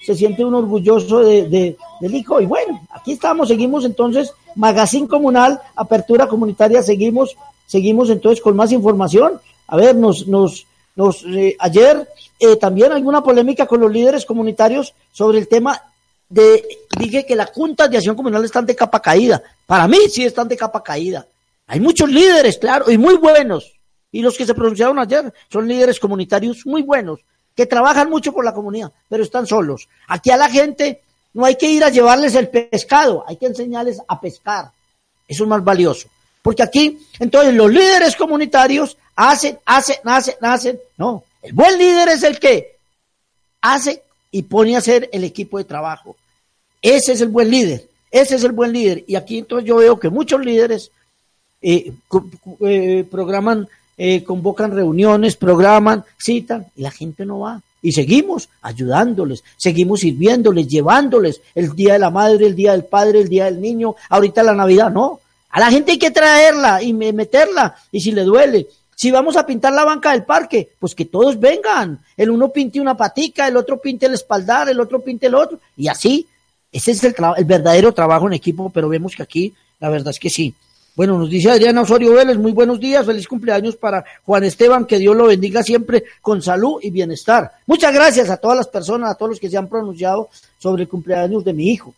se 0.00 0.14
siente 0.14 0.44
un 0.44 0.54
orgulloso 0.54 1.20
de, 1.20 1.76
del 2.00 2.14
hijo. 2.14 2.40
Y 2.40 2.46
bueno, 2.46 2.82
aquí 2.90 3.12
estamos, 3.12 3.48
seguimos 3.48 3.84
entonces, 3.84 4.32
Magazine 4.54 5.08
Comunal, 5.08 5.60
Apertura 5.76 6.26
Comunitaria, 6.26 6.82
seguimos, 6.82 7.36
seguimos 7.66 8.10
entonces 8.10 8.42
con 8.42 8.56
más 8.56 8.72
información. 8.72 9.40
A 9.66 9.76
ver, 9.76 9.96
nos, 9.96 10.26
nos, 10.26 10.66
nos, 10.94 11.24
eh, 11.24 11.56
ayer 11.58 12.06
eh, 12.38 12.56
también 12.56 12.92
alguna 12.92 13.22
polémica 13.22 13.66
con 13.66 13.80
los 13.80 13.90
líderes 13.90 14.24
comunitarios 14.26 14.94
sobre 15.12 15.38
el 15.38 15.48
tema 15.48 15.80
de, 16.28 16.64
dije 16.98 17.24
que 17.24 17.36
las 17.36 17.50
juntas 17.50 17.90
de 17.90 17.96
acción 17.96 18.16
comunal 18.16 18.44
están 18.44 18.66
de 18.66 18.76
capa 18.76 19.00
caída. 19.00 19.42
Para 19.66 19.88
mí 19.88 19.98
sí 20.10 20.24
están 20.24 20.48
de 20.48 20.56
capa 20.56 20.82
caída. 20.82 21.26
Hay 21.66 21.80
muchos 21.80 22.10
líderes, 22.10 22.58
claro, 22.58 22.90
y 22.90 22.98
muy 22.98 23.16
buenos. 23.16 23.72
Y 24.12 24.22
los 24.22 24.36
que 24.36 24.46
se 24.46 24.54
pronunciaron 24.54 24.98
ayer 24.98 25.32
son 25.50 25.66
líderes 25.66 25.98
comunitarios 25.98 26.64
muy 26.66 26.82
buenos, 26.82 27.20
que 27.54 27.66
trabajan 27.66 28.10
mucho 28.10 28.32
por 28.32 28.44
la 28.44 28.54
comunidad, 28.54 28.92
pero 29.08 29.22
están 29.22 29.46
solos. 29.46 29.88
Aquí 30.06 30.30
a 30.30 30.36
la 30.36 30.48
gente 30.48 31.00
no 31.32 31.44
hay 31.44 31.56
que 31.56 31.68
ir 31.68 31.82
a 31.82 31.90
llevarles 31.90 32.34
el 32.34 32.48
pescado, 32.48 33.24
hay 33.26 33.36
que 33.36 33.46
enseñarles 33.46 34.00
a 34.06 34.20
pescar. 34.20 34.70
Eso 35.26 35.44
es 35.44 35.48
más 35.48 35.64
valioso. 35.64 36.08
Porque 36.42 36.62
aquí, 36.62 36.98
entonces, 37.18 37.54
los 37.54 37.72
líderes 37.72 38.16
comunitarios 38.16 38.96
hacen, 39.16 39.58
hacen, 39.64 39.96
hacen, 40.04 40.34
hacen. 40.42 40.80
No, 40.98 41.24
el 41.42 41.52
buen 41.52 41.78
líder 41.78 42.10
es 42.10 42.22
el 42.22 42.38
que 42.38 42.76
hace 43.62 44.02
y 44.30 44.42
pone 44.42 44.74
a 44.74 44.78
hacer 44.78 45.08
el 45.12 45.24
equipo 45.24 45.58
de 45.58 45.64
trabajo. 45.64 46.16
Ese 46.82 47.12
es 47.12 47.22
el 47.22 47.28
buen 47.28 47.50
líder 47.50 47.88
Ese 48.10 48.36
es 48.36 48.44
el 48.44 48.52
buen 48.52 48.72
líder. 48.72 49.04
Y 49.06 49.16
aquí 49.16 49.38
entonces 49.38 49.66
yo 49.66 49.76
veo 49.76 49.98
que 49.98 50.10
muchos 50.10 50.44
líderes 50.44 50.90
eh, 51.64 51.92
eh, 52.60 53.04
programan, 53.10 53.66
eh, 53.96 54.22
convocan 54.22 54.70
reuniones, 54.70 55.36
programan, 55.36 56.04
citan, 56.18 56.66
y 56.76 56.82
la 56.82 56.90
gente 56.90 57.24
no 57.24 57.40
va. 57.40 57.62
Y 57.80 57.92
seguimos 57.92 58.48
ayudándoles, 58.60 59.42
seguimos 59.56 60.00
sirviéndoles, 60.00 60.68
llevándoles 60.68 61.40
el 61.54 61.74
día 61.74 61.94
de 61.94 61.98
la 62.00 62.10
madre, 62.10 62.46
el 62.46 62.54
día 62.54 62.72
del 62.72 62.84
padre, 62.84 63.20
el 63.20 63.28
día 63.28 63.46
del 63.46 63.60
niño, 63.60 63.94
ahorita 64.10 64.42
la 64.42 64.54
Navidad, 64.54 64.90
no. 64.90 65.20
A 65.50 65.60
la 65.60 65.70
gente 65.70 65.92
hay 65.92 65.98
que 65.98 66.10
traerla 66.10 66.82
y 66.82 66.92
meterla, 66.92 67.76
y 67.90 68.00
si 68.00 68.12
le 68.12 68.24
duele, 68.24 68.66
si 68.94 69.10
vamos 69.10 69.36
a 69.36 69.46
pintar 69.46 69.72
la 69.72 69.84
banca 69.84 70.12
del 70.12 70.24
parque, 70.24 70.70
pues 70.78 70.94
que 70.94 71.04
todos 71.06 71.38
vengan. 71.40 71.98
El 72.16 72.30
uno 72.30 72.50
pinte 72.50 72.80
una 72.80 72.96
patica, 72.96 73.48
el 73.48 73.56
otro 73.56 73.80
pinte 73.80 74.06
el 74.06 74.14
espaldar, 74.14 74.68
el 74.68 74.80
otro 74.80 75.00
pinte 75.00 75.26
el 75.26 75.34
otro, 75.34 75.58
y 75.76 75.88
así. 75.88 76.26
Ese 76.70 76.90
es 76.90 77.04
el, 77.04 77.14
el 77.36 77.44
verdadero 77.44 77.92
trabajo 77.92 78.26
en 78.26 78.32
equipo, 78.32 78.70
pero 78.70 78.88
vemos 78.88 79.14
que 79.14 79.22
aquí 79.22 79.54
la 79.80 79.88
verdad 79.88 80.10
es 80.10 80.18
que 80.18 80.30
sí. 80.30 80.54
Bueno, 80.96 81.18
nos 81.18 81.28
dice 81.28 81.50
Adriana 81.50 81.82
Osorio 81.82 82.12
Vélez, 82.12 82.38
muy 82.38 82.52
buenos 82.52 82.78
días, 82.78 83.04
feliz 83.04 83.26
cumpleaños 83.26 83.74
para 83.74 84.04
Juan 84.24 84.44
Esteban, 84.44 84.84
que 84.84 84.98
Dios 84.98 85.16
lo 85.16 85.26
bendiga 85.26 85.64
siempre 85.64 86.04
con 86.22 86.40
salud 86.40 86.78
y 86.82 86.90
bienestar. 86.90 87.50
Muchas 87.66 87.92
gracias 87.92 88.30
a 88.30 88.36
todas 88.36 88.56
las 88.56 88.68
personas, 88.68 89.10
a 89.10 89.14
todos 89.16 89.30
los 89.30 89.40
que 89.40 89.50
se 89.50 89.56
han 89.56 89.68
pronunciado 89.68 90.28
sobre 90.58 90.84
el 90.84 90.88
cumpleaños 90.88 91.44
de 91.44 91.52
mi 91.52 91.68
hijo. 91.68 91.92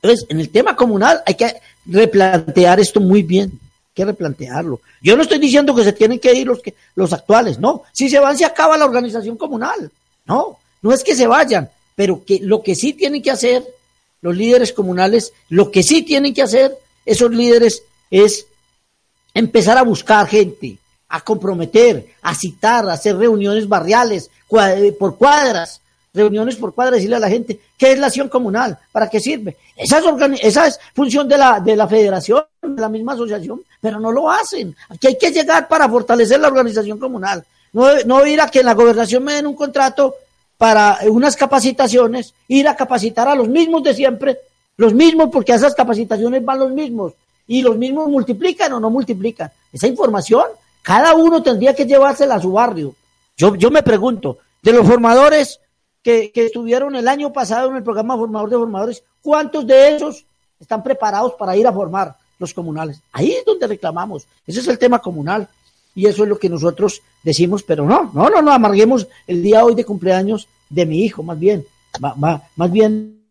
Entonces, 0.00 0.26
en 0.30 0.40
el 0.40 0.48
tema 0.48 0.74
comunal 0.74 1.22
hay 1.26 1.34
que 1.34 1.56
replantear 1.84 2.80
esto 2.80 3.00
muy 3.00 3.22
bien 3.22 3.60
que 3.92 4.04
replantearlo. 4.04 4.80
Yo 5.02 5.16
no 5.16 5.22
estoy 5.22 5.38
diciendo 5.38 5.74
que 5.74 5.82
se 5.82 5.92
tienen 5.92 6.18
que 6.18 6.34
ir 6.34 6.46
los, 6.46 6.60
que, 6.60 6.74
los 6.94 7.12
actuales, 7.14 7.58
no. 7.58 7.82
Si 7.92 8.10
se 8.10 8.18
van, 8.18 8.36
se 8.36 8.44
acaba 8.44 8.76
la 8.76 8.84
organización 8.84 9.36
comunal. 9.36 9.90
No, 10.26 10.58
no 10.82 10.92
es 10.92 11.02
que 11.02 11.14
se 11.14 11.26
vayan, 11.26 11.70
pero 11.94 12.22
que 12.24 12.38
lo 12.42 12.62
que 12.62 12.74
sí 12.74 12.92
tienen 12.92 13.22
que 13.22 13.30
hacer 13.30 13.66
los 14.20 14.36
líderes 14.36 14.72
comunales, 14.72 15.32
lo 15.48 15.70
que 15.70 15.82
sí 15.82 16.02
tienen 16.02 16.34
que 16.34 16.42
hacer 16.42 16.76
esos 17.06 17.30
líderes 17.30 17.82
es 18.10 18.46
empezar 19.34 19.78
a 19.78 19.82
buscar 19.82 20.26
gente, 20.26 20.78
a 21.08 21.20
comprometer, 21.20 22.06
a 22.22 22.34
citar, 22.34 22.88
a 22.88 22.94
hacer 22.94 23.16
reuniones 23.16 23.68
barriales, 23.68 24.30
por 24.98 25.16
cuadras, 25.16 25.80
reuniones 26.14 26.56
por 26.56 26.74
cuadra, 26.74 26.96
decirle 26.96 27.16
a 27.16 27.20
la 27.20 27.28
gente 27.28 27.60
qué 27.76 27.92
es 27.92 27.98
la 27.98 28.06
acción 28.06 28.28
comunal, 28.28 28.78
para 28.90 29.08
qué 29.08 29.20
sirve. 29.20 29.56
Esa 29.76 29.98
es, 29.98 30.04
esa 30.42 30.66
es 30.66 30.80
función 30.94 31.28
de 31.28 31.36
la, 31.36 31.60
de 31.60 31.76
la 31.76 31.86
federación, 31.86 32.44
de 32.62 32.80
la 32.80 32.88
misma 32.88 33.12
asociación, 33.12 33.62
pero 33.80 34.00
no 34.00 34.10
lo 34.10 34.30
hacen. 34.30 34.74
Aquí 34.88 35.08
hay 35.08 35.18
que 35.18 35.30
llegar 35.30 35.68
para 35.68 35.88
fortalecer 35.88 36.40
la 36.40 36.48
organización 36.48 36.98
comunal. 36.98 37.44
No, 37.72 37.88
no 38.06 38.26
ir 38.26 38.40
a 38.40 38.48
que 38.48 38.62
la 38.62 38.74
gobernación 38.74 39.22
me 39.22 39.34
den 39.34 39.46
un 39.46 39.54
contrato 39.54 40.14
para 40.56 40.98
unas 41.08 41.36
capacitaciones, 41.36 42.32
ir 42.48 42.66
a 42.66 42.74
capacitar 42.74 43.28
a 43.28 43.34
los 43.34 43.48
mismos 43.48 43.82
de 43.82 43.94
siempre, 43.94 44.38
los 44.78 44.94
mismos 44.94 45.28
porque 45.30 45.52
a 45.52 45.56
esas 45.56 45.74
capacitaciones 45.74 46.42
van 46.44 46.58
los 46.58 46.70
mismos, 46.70 47.12
y 47.46 47.62
los 47.62 47.76
mismos 47.76 48.08
multiplican 48.08 48.72
o 48.72 48.80
no 48.80 48.90
multiplican. 48.90 49.50
Esa 49.72 49.86
información, 49.86 50.44
cada 50.82 51.14
uno 51.14 51.42
tendría 51.42 51.74
que 51.74 51.86
llevársela 51.86 52.36
a 52.36 52.40
su 52.40 52.52
barrio. 52.52 52.94
Yo, 53.36 53.54
yo 53.54 53.70
me 53.70 53.82
pregunto, 53.82 54.38
de 54.62 54.72
los 54.72 54.86
formadores, 54.86 55.60
que, 56.06 56.30
estuvieron 56.34 56.94
el 56.94 57.08
año 57.08 57.32
pasado 57.32 57.68
en 57.68 57.76
el 57.76 57.82
programa 57.82 58.16
Formador 58.16 58.48
de 58.48 58.56
Formadores, 58.56 59.02
¿cuántos 59.20 59.66
de 59.66 59.96
esos 59.96 60.24
están 60.60 60.82
preparados 60.84 61.32
para 61.32 61.56
ir 61.56 61.66
a 61.66 61.72
formar 61.72 62.16
los 62.38 62.54
comunales? 62.54 63.00
Ahí 63.12 63.32
es 63.32 63.44
donde 63.44 63.66
reclamamos. 63.66 64.24
Ese 64.46 64.60
es 64.60 64.68
el 64.68 64.78
tema 64.78 65.00
comunal. 65.00 65.48
Y 65.96 66.06
eso 66.06 66.22
es 66.22 66.28
lo 66.28 66.38
que 66.38 66.48
nosotros 66.48 67.02
decimos, 67.24 67.64
pero 67.64 67.84
no, 67.86 68.10
no, 68.14 68.30
no, 68.30 68.40
no 68.40 68.52
amarguemos 68.52 69.08
el 69.26 69.42
día 69.42 69.64
hoy 69.64 69.74
de 69.74 69.84
cumpleaños 69.84 70.46
de 70.68 70.86
mi 70.86 71.04
hijo, 71.04 71.22
más 71.22 71.38
bien, 71.38 71.66
más 72.54 72.70
bien 72.70 73.24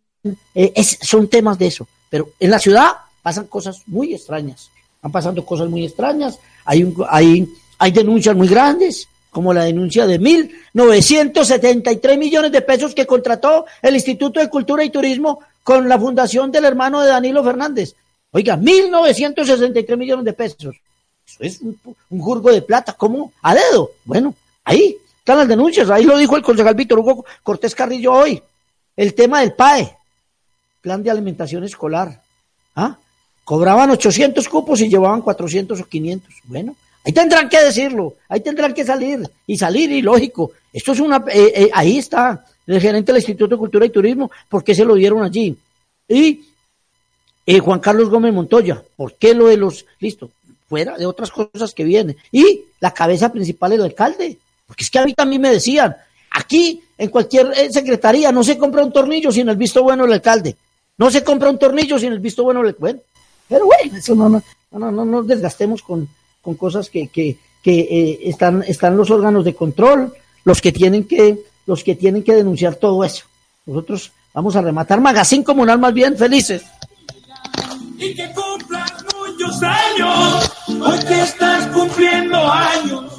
eh, 0.53 0.83
son 0.83 1.29
temas 1.29 1.57
de 1.57 1.67
eso. 1.67 1.87
Pero 2.09 2.29
en 2.39 2.51
la 2.51 2.59
ciudad 2.59 2.93
pasan 3.25 3.47
cosas 3.47 3.81
muy 3.87 4.13
extrañas, 4.13 4.69
han 5.01 5.11
pasando 5.11 5.43
cosas 5.43 5.67
muy 5.67 5.83
extrañas, 5.83 6.37
hay, 6.63 6.83
un, 6.83 6.95
hay, 7.09 7.51
hay 7.79 7.91
denuncias 7.91 8.35
muy 8.35 8.47
grandes, 8.47 9.07
como 9.31 9.51
la 9.51 9.63
denuncia 9.63 10.05
de 10.05 10.21
1.973 10.21 12.19
millones 12.19 12.51
de 12.51 12.61
pesos 12.61 12.93
que 12.93 13.07
contrató 13.07 13.65
el 13.81 13.95
Instituto 13.95 14.39
de 14.39 14.47
Cultura 14.47 14.83
y 14.83 14.91
Turismo 14.91 15.39
con 15.63 15.89
la 15.89 15.97
fundación 15.99 16.51
del 16.51 16.65
hermano 16.65 17.01
de 17.01 17.07
Danilo 17.07 17.43
Fernández. 17.43 17.95
Oiga, 18.29 18.57
1.963 18.57 19.97
millones 19.97 20.25
de 20.25 20.33
pesos. 20.33 20.75
Eso 21.27 21.37
es 21.39 21.61
un, 21.61 21.79
un 22.11 22.43
de 22.43 22.61
plata. 22.61 22.93
¿Cómo? 22.93 23.33
A 23.41 23.55
dedo. 23.55 23.89
Bueno, 24.03 24.35
ahí 24.63 24.97
están 25.17 25.39
las 25.39 25.47
denuncias. 25.47 25.89
Ahí 25.89 26.03
lo 26.03 26.15
dijo 26.15 26.37
el 26.37 26.43
concejal 26.43 26.75
Víctor 26.75 26.99
Hugo 26.99 27.25
Cortés 27.41 27.73
Carrillo 27.73 28.13
hoy. 28.13 28.39
El 28.95 29.15
tema 29.15 29.39
del 29.39 29.53
PAE, 29.53 29.97
Plan 30.81 31.01
de 31.01 31.09
Alimentación 31.09 31.63
Escolar. 31.63 32.21
¿Ah? 32.75 32.99
Cobraban 33.45 33.91
800 33.91 34.49
cupos 34.49 34.81
y 34.81 34.89
llevaban 34.89 35.21
400 35.21 35.79
o 35.79 35.85
500. 35.85 36.33
Bueno, 36.43 36.75
Ahí 37.05 37.13
tendrán 37.13 37.47
que 37.47 37.61
decirlo, 37.61 38.15
ahí 38.27 38.39
tendrán 38.39 38.73
que 38.73 38.83
salir 38.83 39.29
y 39.45 39.57
salir 39.57 39.91
y 39.91 40.01
lógico. 40.01 40.53
Esto 40.73 40.91
es 40.91 40.99
una, 40.99 41.23
eh, 41.31 41.53
eh, 41.55 41.69
ahí 41.71 41.99
está 41.99 42.43
el 42.65 42.81
gerente 42.81 43.11
del 43.11 43.21
Instituto 43.21 43.55
de 43.55 43.59
Cultura 43.59 43.85
y 43.85 43.91
Turismo, 43.91 44.31
¿por 44.49 44.63
qué 44.63 44.73
se 44.73 44.83
lo 44.83 44.95
dieron 44.95 45.21
allí? 45.21 45.55
Y 46.07 46.45
eh, 47.45 47.59
Juan 47.59 47.79
Carlos 47.79 48.09
Gómez 48.09 48.33
Montoya, 48.33 48.81
¿por 48.95 49.13
qué 49.13 49.35
lo 49.35 49.45
de 49.45 49.57
los, 49.57 49.85
listo, 49.99 50.31
fuera 50.67 50.97
de 50.97 51.05
otras 51.05 51.29
cosas 51.29 51.75
que 51.75 51.83
vienen? 51.83 52.17
Y 52.31 52.61
la 52.79 52.91
cabeza 52.91 53.31
principal 53.31 53.73
el 53.73 53.83
alcalde, 53.83 54.39
porque 54.65 54.83
es 54.83 54.89
que 54.89 54.97
a 54.97 55.05
mí 55.05 55.13
también 55.13 55.43
me 55.43 55.51
decían, 55.51 55.95
aquí 56.31 56.81
en 56.97 57.09
cualquier 57.11 57.71
secretaría 57.71 58.31
no 58.31 58.43
se 58.43 58.57
compra 58.57 58.83
un 58.83 58.91
tornillo 58.91 59.31
sin 59.31 59.47
el 59.47 59.57
visto 59.57 59.83
bueno 59.83 60.05
del 60.05 60.13
alcalde, 60.13 60.55
no 60.97 61.11
se 61.11 61.23
compra 61.23 61.51
un 61.51 61.59
tornillo 61.59 61.99
sin 61.99 62.13
el 62.13 62.19
visto 62.19 62.43
bueno 62.43 62.63
del 62.63 62.75
bueno, 62.79 62.99
pero 63.47 63.65
bueno, 63.65 63.97
eso 63.97 64.15
no, 64.15 64.29
no, 64.29 64.41
no, 64.71 64.91
no 64.91 65.05
nos 65.05 65.27
desgastemos 65.27 65.81
con 65.81 66.07
con 66.45 66.53
cosas 66.53 66.91
que, 66.91 67.07
que, 67.07 67.39
que 67.63 67.79
eh, 67.79 68.19
están, 68.29 68.63
están 68.67 68.95
los 68.95 69.09
órganos 69.09 69.43
de 69.43 69.55
control, 69.55 70.13
los 70.43 70.61
que 70.61 70.71
tienen 70.71 71.05
que, 71.05 71.39
los 71.65 71.83
que 71.83 71.95
tienen 71.95 72.23
que 72.23 72.35
denunciar 72.35 72.75
todo 72.75 73.03
eso. 73.03 73.25
Nosotros 73.65 74.11
vamos 74.31 74.55
a 74.55 74.61
rematar 74.61 75.01
Magazine 75.01 75.43
Comunal 75.43 75.79
más 75.79 75.91
bien 75.91 76.15
felices. 76.15 76.63
Y 77.97 78.13
que 78.13 78.31
cumplas 78.31 78.93
muchos 79.15 79.63
años, 79.63 80.51
hoy 80.67 80.99
que 80.99 81.21
estás 81.23 81.65
cumpliendo 81.67 82.37
años. 82.37 83.11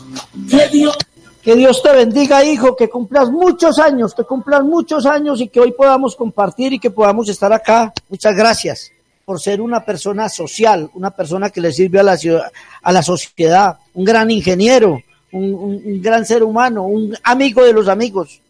Que 0.48 0.68
Dios 0.68 0.96
que 1.42 1.54
Dios 1.54 1.80
te 1.80 1.92
bendiga, 1.92 2.44
hijo, 2.44 2.74
que 2.74 2.88
cumplas 2.88 3.30
muchos 3.30 3.78
años, 3.78 4.14
que 4.14 4.24
cumplas 4.24 4.64
muchos 4.64 5.06
años 5.06 5.40
y 5.40 5.46
que 5.46 5.60
hoy 5.60 5.72
podamos 5.72 6.16
compartir 6.16 6.72
y 6.72 6.80
que 6.80 6.90
podamos 6.90 7.28
estar 7.28 7.52
acá. 7.52 7.92
Muchas 8.08 8.34
gracias 8.34 8.90
por 9.26 9.40
ser 9.40 9.60
una 9.60 9.84
persona 9.84 10.28
social, 10.28 10.88
una 10.94 11.10
persona 11.10 11.50
que 11.50 11.60
le 11.60 11.72
sirve 11.72 11.98
a 11.98 12.04
la, 12.04 12.16
ciudad, 12.16 12.52
a 12.80 12.92
la 12.92 13.02
sociedad, 13.02 13.76
un 13.94 14.04
gran 14.04 14.30
ingeniero, 14.30 15.02
un, 15.32 16.00
gran 16.00 16.24
ser 16.24 16.44
humano, 16.44 16.84
un 16.84 17.12
amigo 17.24 17.64
de 17.64 17.72
los 17.72 17.88
amigos. 17.88 18.40